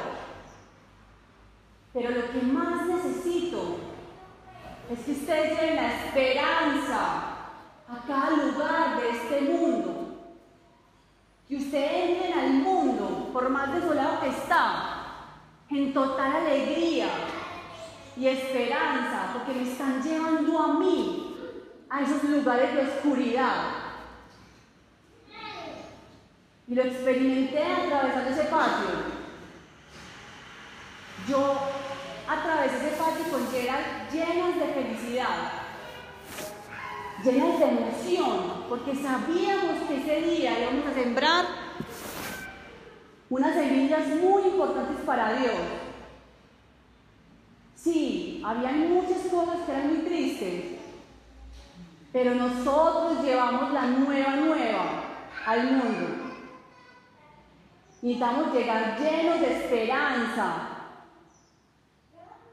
Pero 1.93 2.11
lo 2.11 2.33
que 2.33 2.41
más 2.41 2.87
necesito 2.87 3.77
es 4.91 5.01
que 5.01 5.13
ustedes 5.13 5.61
lleven 5.61 5.77
la 5.77 6.07
esperanza 6.07 7.32
a 7.93 8.07
cada 8.07 8.31
lugar 8.31 9.01
de 9.01 9.11
este 9.11 9.41
mundo. 9.43 10.39
Que 11.47 11.57
ustedes 11.57 12.11
entren 12.11 12.39
al 12.39 12.53
mundo, 12.55 13.31
por 13.33 13.51
más 13.51 13.75
desolado 13.75 14.21
que 14.21 14.29
está, 14.29 14.99
en 15.69 15.93
total 15.93 16.37
alegría 16.37 17.09
y 18.17 18.27
esperanza, 18.27 19.33
porque 19.35 19.61
me 19.61 19.71
están 19.71 20.03
llevando 20.03 20.59
a 20.59 20.79
mí, 20.79 21.37
a 21.91 22.03
esos 22.03 22.25
lugares 22.25 22.75
de 22.75 22.83
oscuridad 22.83 23.83
y 26.69 26.75
lo 26.75 26.83
experimenté 26.83 27.63
atravesando 27.63 28.31
ese 28.31 28.45
patio. 28.45 29.23
Yo 31.29 31.55
atravesé 32.27 32.77
ese 32.77 32.97
patio 32.97 33.25
con 33.31 33.47
Gerald 33.51 34.11
llenas 34.11 34.59
de 34.59 34.67
felicidad, 34.73 35.62
llenas 37.25 37.59
de 37.59 37.65
emoción, 37.65 38.65
porque 38.69 38.95
sabíamos 38.95 39.83
que 39.89 39.97
ese 39.97 40.29
día 40.29 40.61
íbamos 40.61 40.87
a 40.87 40.95
sembrar 40.95 41.45
unas 43.31 43.55
semillas 43.55 44.09
muy 44.09 44.43
importantes 44.43 45.05
para 45.07 45.33
Dios. 45.35 45.55
Sí, 47.75 48.43
había 48.45 48.73
muchas 48.73 49.23
cosas 49.31 49.61
que 49.65 49.73
eran 49.73 49.89
muy 49.89 49.99
tristes, 49.99 50.65
pero 52.13 52.35
nosotros 52.35 53.25
llevamos 53.25 53.73
la 53.73 53.87
nueva 53.87 54.37
nueva 54.37 54.85
al 55.47 55.65
mundo. 55.65 56.07
Necesitamos 58.03 58.53
llegar 58.53 58.99
llenos 58.99 59.41
de 59.41 59.53
esperanza 59.53 60.69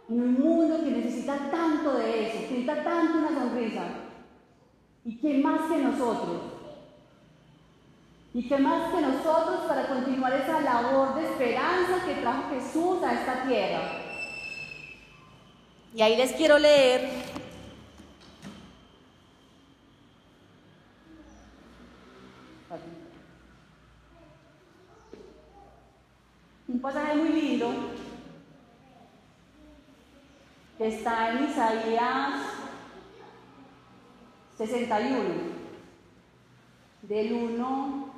en 0.07 0.21
un 0.21 0.33
mundo 0.39 0.83
que 0.83 0.91
necesita 0.91 1.49
tanto 1.51 1.97
de 1.97 2.27
eso, 2.27 2.37
que 2.47 2.55
necesita 2.55 2.83
tanto 2.83 3.17
una 3.17 3.29
sonrisa. 3.29 3.83
¿Y 5.09 5.17
qué 5.17 5.39
más 5.39 5.61
que 5.71 5.77
nosotros? 5.79 6.39
¿Y 8.31 8.47
qué 8.47 8.59
más 8.59 8.93
que 8.93 9.01
nosotros 9.01 9.61
para 9.67 9.87
continuar 9.87 10.31
esa 10.33 10.61
labor 10.61 11.15
de 11.15 11.25
esperanza 11.25 12.05
que 12.05 12.21
trajo 12.21 12.51
Jesús 12.51 13.03
a 13.03 13.13
esta 13.13 13.43
tierra? 13.47 13.81
Y 15.95 16.01
ahí 16.03 16.15
les 16.15 16.33
quiero 16.33 16.59
leer 16.59 17.09
un 26.67 26.79
pasaje 26.79 27.15
muy 27.15 27.29
lindo 27.29 27.73
que 30.77 30.87
está 30.87 31.31
en 31.31 31.45
Isaías 31.45 32.58
61, 34.59 35.17
del 37.03 37.31
1, 37.31 38.13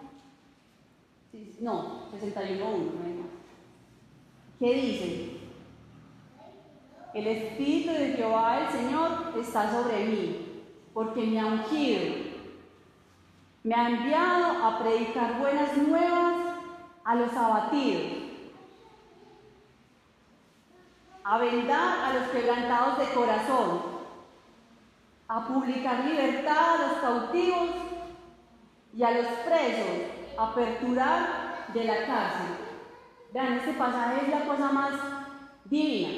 no, 1.60 2.10
61, 2.12 2.66
1, 2.66 2.82
¿Qué 4.58 4.74
dice? 4.74 5.38
El 7.14 7.28
Espíritu 7.28 7.92
de 7.92 8.14
Jehová 8.14 8.62
el 8.62 8.70
Señor 8.72 9.34
está 9.40 9.72
sobre 9.72 10.06
mí, 10.06 10.64
porque 10.96 11.22
me 11.28 11.40
ha 11.40 11.46
ungido, 11.46 12.16
me 13.64 13.76
ha 13.76 13.90
enviado 13.90 14.66
a 14.66 14.80
predicar 14.80 15.38
buenas 15.38 15.78
nuevas 15.78 16.58
a 17.04 17.16
los 17.16 17.34
abatidos 17.34 18.22
a 21.24 21.38
vendar 21.38 22.04
a 22.04 22.14
los 22.14 22.30
quebrantados 22.30 22.98
de 22.98 23.14
corazón, 23.14 23.91
a 25.34 25.48
publicar 25.48 26.04
libertad 26.04 26.76
a 26.76 26.88
los 26.88 26.98
cautivos 27.00 27.70
y 28.94 29.02
a 29.02 29.12
los 29.12 29.28
presos, 29.46 30.12
aperturar 30.38 31.70
de 31.74 31.86
la 31.86 32.06
cárcel. 32.06 32.58
Vean, 33.34 33.54
este 33.54 33.74
pasaje 33.74 34.26
es 34.26 34.30
la 34.30 34.46
cosa 34.46 34.72
más 34.74 34.92
divina. 35.64 36.10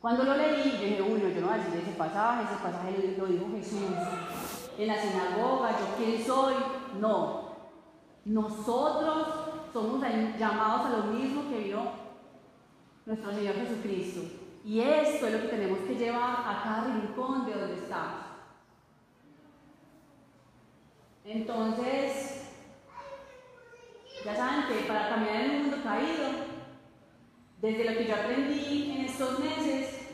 Cuando 0.00 0.24
lo 0.24 0.36
leí, 0.36 0.62
dije, 0.64 1.00
uy, 1.00 1.20
yo 1.20 1.40
no 1.40 1.46
voy 1.46 1.54
a 1.54 1.62
decir 1.62 1.80
ese 1.80 1.92
pasaje, 1.92 2.42
ese 2.42 2.60
pasaje 2.60 3.14
lo 3.16 3.26
dijo 3.26 3.46
Jesús 3.54 3.82
en 4.76 4.86
la 4.88 5.00
sinagoga, 5.00 5.70
yo 5.70 5.94
quién 5.96 6.26
soy. 6.26 6.54
No, 6.98 7.50
nosotros 8.24 9.28
somos 9.72 10.02
llamados 10.36 10.86
a 10.86 10.96
lo 10.96 11.04
mismo 11.04 11.48
que 11.48 11.58
vio 11.60 11.82
nuestro 13.06 13.32
Señor 13.32 13.54
Jesucristo. 13.54 14.39
Y 14.64 14.80
esto 14.80 15.26
es 15.26 15.32
lo 15.32 15.40
que 15.42 15.48
tenemos 15.48 15.78
que 15.80 15.96
llevar 15.96 16.44
a 16.46 16.60
cada 16.62 16.94
rincón 16.94 17.46
de 17.46 17.54
donde 17.54 17.82
estamos. 17.82 18.24
Entonces, 21.24 22.48
ya 24.24 24.36
saben 24.36 24.66
que 24.68 24.86
para 24.86 25.08
caminar 25.08 25.36
en 25.36 25.50
el 25.50 25.62
mundo 25.62 25.76
caído, 25.82 26.28
desde 27.60 27.84
lo 27.84 27.98
que 27.98 28.06
yo 28.06 28.14
aprendí 28.14 28.92
en 28.96 29.04
estos 29.06 29.38
meses, 29.38 30.08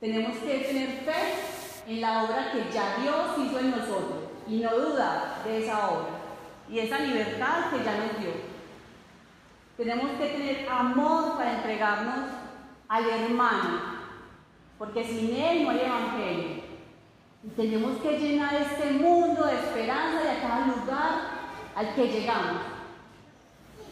tenemos 0.00 0.36
que 0.38 0.58
tener 0.58 0.88
fe 1.04 1.92
en 1.92 2.00
la 2.00 2.24
obra 2.24 2.52
que 2.52 2.72
ya 2.72 2.96
Dios 3.02 3.38
hizo 3.38 3.58
en 3.60 3.70
nosotros 3.70 4.30
y 4.46 4.60
no 4.60 4.76
dudar 4.78 5.42
de 5.44 5.64
esa 5.64 5.90
obra 5.90 6.08
y 6.70 6.78
esa 6.80 6.98
libertad 6.98 7.70
que 7.70 7.84
ya 7.84 7.96
nos 7.96 8.18
dio. 8.20 8.30
Tenemos 9.76 10.10
que 10.18 10.26
tener 10.26 10.68
amor 10.68 11.36
para 11.36 11.54
entregarnos 11.54 12.37
al 12.88 13.08
hermano, 13.08 13.80
porque 14.78 15.04
sin 15.04 15.36
él 15.36 15.64
no 15.64 15.70
hay 15.70 15.80
evangelio. 15.80 16.68
Y 17.44 17.48
tenemos 17.50 17.98
que 17.98 18.18
llenar 18.18 18.54
este 18.54 18.92
mundo 18.92 19.46
de 19.46 19.54
esperanza 19.54 20.22
de 20.22 20.30
a 20.30 20.40
cada 20.40 20.66
lugar 20.66 21.20
al 21.76 21.94
que 21.94 22.08
llegamos, 22.08 22.62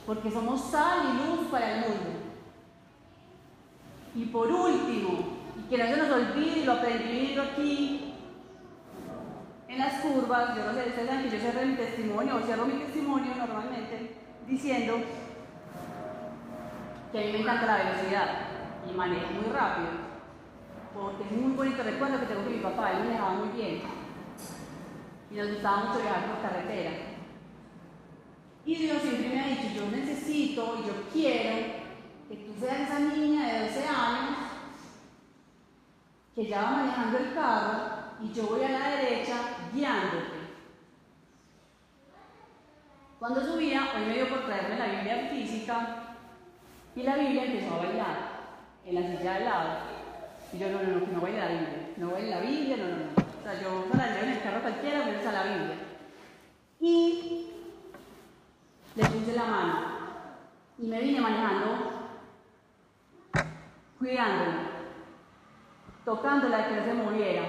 porque 0.06 0.30
somos 0.30 0.60
sal 0.60 0.98
y 1.04 1.26
luz 1.26 1.46
para 1.50 1.76
el 1.76 1.80
mundo. 1.80 2.10
Y 4.14 4.24
por 4.26 4.50
último, 4.50 5.36
y 5.58 5.68
que 5.68 5.78
no 5.78 5.84
se 5.84 5.96
nos 5.96 6.10
olvide, 6.10 6.58
y 6.58 6.64
lo 6.64 6.72
aprendí 6.72 7.38
aquí 7.38 8.14
en 9.68 9.78
las 9.78 10.00
curvas, 10.00 10.56
yo 10.56 10.64
no 10.64 10.72
sé, 10.72 10.88
ustedes 10.88 11.06
saben 11.06 11.24
que 11.24 11.36
yo 11.36 11.38
cierro 11.38 11.66
mi 11.66 11.74
testimonio, 11.74 12.36
o 12.36 12.40
cierro 12.40 12.66
mi 12.66 12.74
testimonio 12.84 13.34
normalmente, 13.36 14.16
diciendo 14.46 14.94
que 17.12 17.18
a 17.18 17.26
mí 17.26 17.32
me 17.32 17.40
encanta 17.40 17.66
la 17.66 17.76
velocidad 17.76 18.45
y 18.88 18.94
manejo 18.94 19.32
muy 19.32 19.52
rápido. 19.52 20.06
porque 20.94 21.24
es 21.24 21.32
muy 21.32 21.52
bonito 21.52 21.82
recuerdo 21.82 22.20
que 22.20 22.26
tengo 22.26 22.44
que 22.44 22.56
mi 22.56 22.62
papá, 22.62 22.92
él 22.92 23.04
manejaba 23.04 23.34
muy 23.34 23.48
bien. 23.48 23.82
Y 25.30 25.34
nos 25.34 25.50
gustaba 25.50 25.84
mucho 25.84 26.00
viajar 26.00 26.24
por 26.26 26.42
carretera. 26.42 26.92
Y 28.64 28.74
Dios 28.74 29.02
siempre 29.02 29.28
me 29.28 29.40
ha 29.40 29.46
dicho, 29.48 29.74
yo 29.74 29.90
necesito 29.90 30.78
y 30.82 30.88
yo 30.88 30.94
quiero 31.12 31.56
que 32.28 32.36
tú 32.36 32.52
seas 32.58 32.80
esa 32.80 32.98
niña 32.98 33.46
de 33.46 33.60
12 33.66 33.88
años 33.88 34.36
que 36.34 36.46
ya 36.46 36.62
va 36.62 36.70
manejando 36.70 37.18
el 37.18 37.34
carro 37.34 37.96
y 38.20 38.32
yo 38.32 38.46
voy 38.46 38.64
a 38.64 38.70
la 38.70 38.88
derecha 38.88 39.34
guiándote. 39.72 40.36
Cuando 43.18 43.40
subía, 43.40 43.92
hoy 43.96 44.06
me 44.06 44.14
dio 44.14 44.28
por 44.28 44.46
traerme 44.46 44.78
la 44.78 44.86
Biblia 44.86 45.28
física 45.30 46.16
y 46.94 47.02
la 47.02 47.16
Biblia 47.16 47.44
empezó 47.44 47.74
a 47.74 47.78
bailar 47.78 48.25
en 48.86 48.94
la 48.94 49.02
silla 49.02 49.34
de 49.34 49.44
lado. 49.44 49.78
Y 50.52 50.58
yo, 50.58 50.68
no, 50.70 50.82
no, 50.82 51.00
no, 51.00 51.06
no 51.12 51.20
baile 51.20 51.38
la 51.38 51.48
Biblia, 51.48 51.88
no 51.96 52.10
baile 52.12 52.30
la 52.30 52.40
Biblia, 52.40 52.76
no, 52.76 52.84
no, 52.84 52.96
no. 52.96 53.04
O 53.16 53.42
sea, 53.42 53.60
yo 53.60 53.84
para 53.90 54.20
en 54.20 54.28
el 54.30 54.42
carro 54.42 54.62
cualquiera, 54.62 55.02
pero 55.04 55.18
esa 55.18 55.32
la 55.32 55.42
Biblia. 55.42 55.76
Y 56.80 57.50
le 58.94 59.04
puse 59.04 59.32
la 59.34 59.44
mano 59.44 59.96
y 60.78 60.86
me 60.86 61.00
vine 61.00 61.20
manejando, 61.20 61.66
cuidándola, 63.98 64.70
tocándola 66.04 66.68
que 66.68 66.76
no 66.76 66.84
se 66.84 66.94
muriera. 66.94 67.42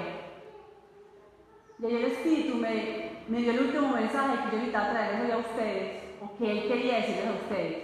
Y 1.79 1.85
ahí 1.85 1.95
el 1.95 2.05
Espíritu 2.05 2.55
me, 2.55 3.23
me 3.27 3.39
dio 3.39 3.51
el 3.51 3.59
último 3.59 3.89
mensaje 3.89 4.37
que 4.37 4.51
yo 4.51 4.57
necesitaba 4.57 4.91
traerles 4.91 5.25
hoy 5.25 5.31
a 5.31 5.37
ustedes, 5.37 6.03
o 6.21 6.37
que 6.37 6.51
Él 6.51 6.67
quería 6.67 6.95
decirles 6.95 7.27
a 7.27 7.43
ustedes. 7.43 7.83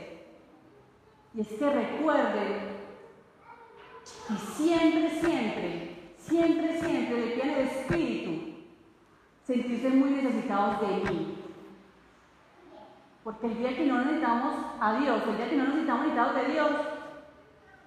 Y 1.36 1.42
es 1.42 1.48
que 1.48 1.70
recuerden 1.70 2.73
que 4.04 4.38
siempre, 4.56 5.10
siempre, 5.10 6.14
siempre, 6.18 6.80
siempre 6.80 7.18
le 7.18 7.32
piden 7.34 7.50
el 7.50 7.68
Espíritu 7.68 8.54
sentirse 9.46 9.90
muy 9.90 10.10
necesitados 10.12 10.82
de 10.82 11.12
mí. 11.12 11.38
Porque 13.24 13.48
el 13.48 13.58
día 13.58 13.76
que 13.76 13.86
no 13.86 14.00
necesitamos 14.00 14.56
a 14.80 15.00
Dios, 15.00 15.24
el 15.28 15.38
día 15.38 15.50
que 15.50 15.58
no 15.58 15.66
necesitamos 15.66 16.08
necesitados 16.08 16.36
de 16.36 16.54
Dios, 16.54 16.72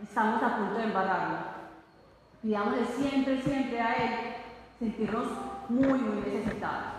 estamos 0.02 0.42
a 0.42 0.56
punto 0.56 0.74
de 0.74 0.84
embarrarlo. 0.84 1.38
Pidámosle 2.42 2.86
siempre, 2.86 3.42
siempre 3.42 3.80
a 3.80 3.92
Él 3.94 4.10
sentirnos 4.78 5.26
muy, 5.68 5.98
muy 5.98 6.20
necesitados. 6.20 6.96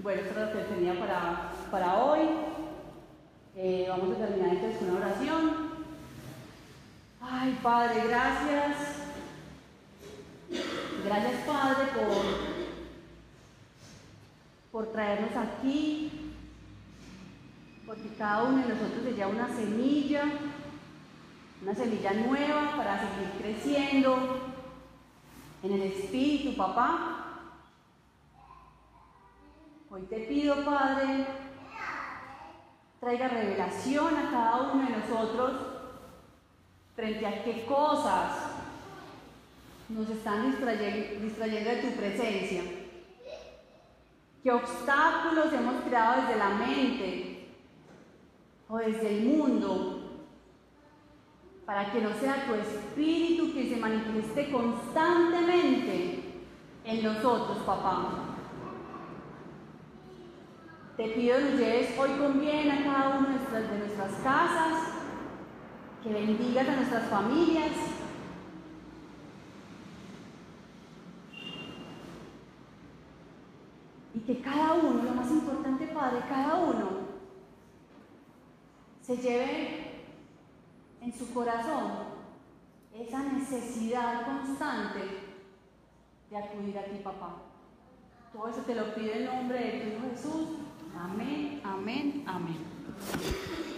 Bueno, 0.00 0.22
esto 0.22 0.40
es 0.40 0.46
lo 0.46 0.52
que 0.52 0.74
tenía 0.74 0.98
para, 0.98 1.52
para 1.70 2.02
hoy. 2.02 2.20
Eh, 3.56 3.86
vamos 3.88 4.16
a 4.16 4.26
terminar 4.26 4.54
entonces 4.54 4.78
con 4.78 4.90
una 4.90 5.06
oración. 5.06 5.69
Ay, 7.32 7.56
Padre, 7.62 8.08
gracias. 8.08 8.76
Gracias, 11.04 11.42
Padre, 11.46 11.86
por, 11.94 12.24
por 14.72 14.92
traernos 14.92 15.36
aquí, 15.36 16.32
porque 17.86 18.14
cada 18.18 18.42
uno 18.42 18.56
de 18.56 18.74
nosotros 18.74 19.04
se 19.04 19.12
lleva 19.12 19.28
una 19.28 19.46
semilla, 19.46 20.24
una 21.62 21.72
semilla 21.72 22.12
nueva 22.14 22.76
para 22.76 22.98
seguir 22.98 23.30
creciendo 23.40 24.40
en 25.62 25.72
el 25.72 25.82
Espíritu, 25.82 26.56
papá. 26.56 27.26
Hoy 29.88 30.02
te 30.02 30.18
pido, 30.18 30.64
Padre, 30.64 31.26
traiga 32.98 33.28
revelación 33.28 34.16
a 34.16 34.30
cada 34.32 34.72
uno 34.72 34.84
de 34.84 34.96
nosotros 34.96 35.69
frente 36.94 37.26
a 37.26 37.44
qué 37.44 37.64
cosas 37.66 38.50
nos 39.88 40.08
están 40.08 40.50
distrayendo, 40.50 41.70
de 41.70 41.82
tu 41.82 41.96
presencia. 41.96 42.62
¿Qué 44.42 44.52
obstáculos 44.52 45.52
hemos 45.52 45.82
creado 45.84 46.22
desde 46.22 46.38
la 46.38 46.50
mente 46.50 47.48
o 48.68 48.78
desde 48.78 49.18
el 49.18 49.24
mundo 49.26 49.96
para 51.66 51.92
que 51.92 52.00
no 52.00 52.14
sea 52.14 52.46
tu 52.46 52.54
espíritu 52.54 53.52
que 53.52 53.68
se 53.68 53.76
manifieste 53.76 54.50
constantemente 54.50 56.20
en 56.84 57.02
nosotros, 57.02 57.58
papá? 57.66 58.30
Te 60.96 61.08
pido 61.08 61.40
nos 61.40 61.58
lleves 61.58 61.98
hoy 61.98 62.10
con 62.10 62.40
bien 62.40 62.70
a 62.70 62.84
cada 62.84 63.18
una 63.18 63.28
de 63.28 63.78
nuestras, 63.78 64.12
casas, 64.22 64.89
que 66.02 66.12
bendigas 66.12 66.68
a 66.68 66.76
nuestras 66.76 67.08
familias. 67.08 67.72
Y 74.14 74.20
que 74.20 74.40
cada 74.40 74.74
uno, 74.74 75.02
lo 75.02 75.12
más 75.12 75.30
importante, 75.30 75.86
Padre, 75.88 76.20
cada 76.28 76.56
uno 76.56 76.88
se 79.02 79.16
lleve 79.16 79.90
en 81.00 81.12
su 81.12 81.32
corazón 81.32 82.10
esa 82.94 83.22
necesidad 83.32 84.24
constante 84.24 85.00
de 86.30 86.36
acudir 86.36 86.78
a 86.78 86.84
ti, 86.84 87.00
papá. 87.02 87.36
Todo 88.32 88.48
eso 88.48 88.60
te 88.60 88.74
lo 88.74 88.94
pido 88.94 89.12
en 89.12 89.26
nombre 89.26 89.58
de 89.58 89.80
tu 89.80 90.10
Jesús. 90.10 90.58
Amén, 90.96 91.60
amén, 91.64 92.24
amén. 92.26 93.69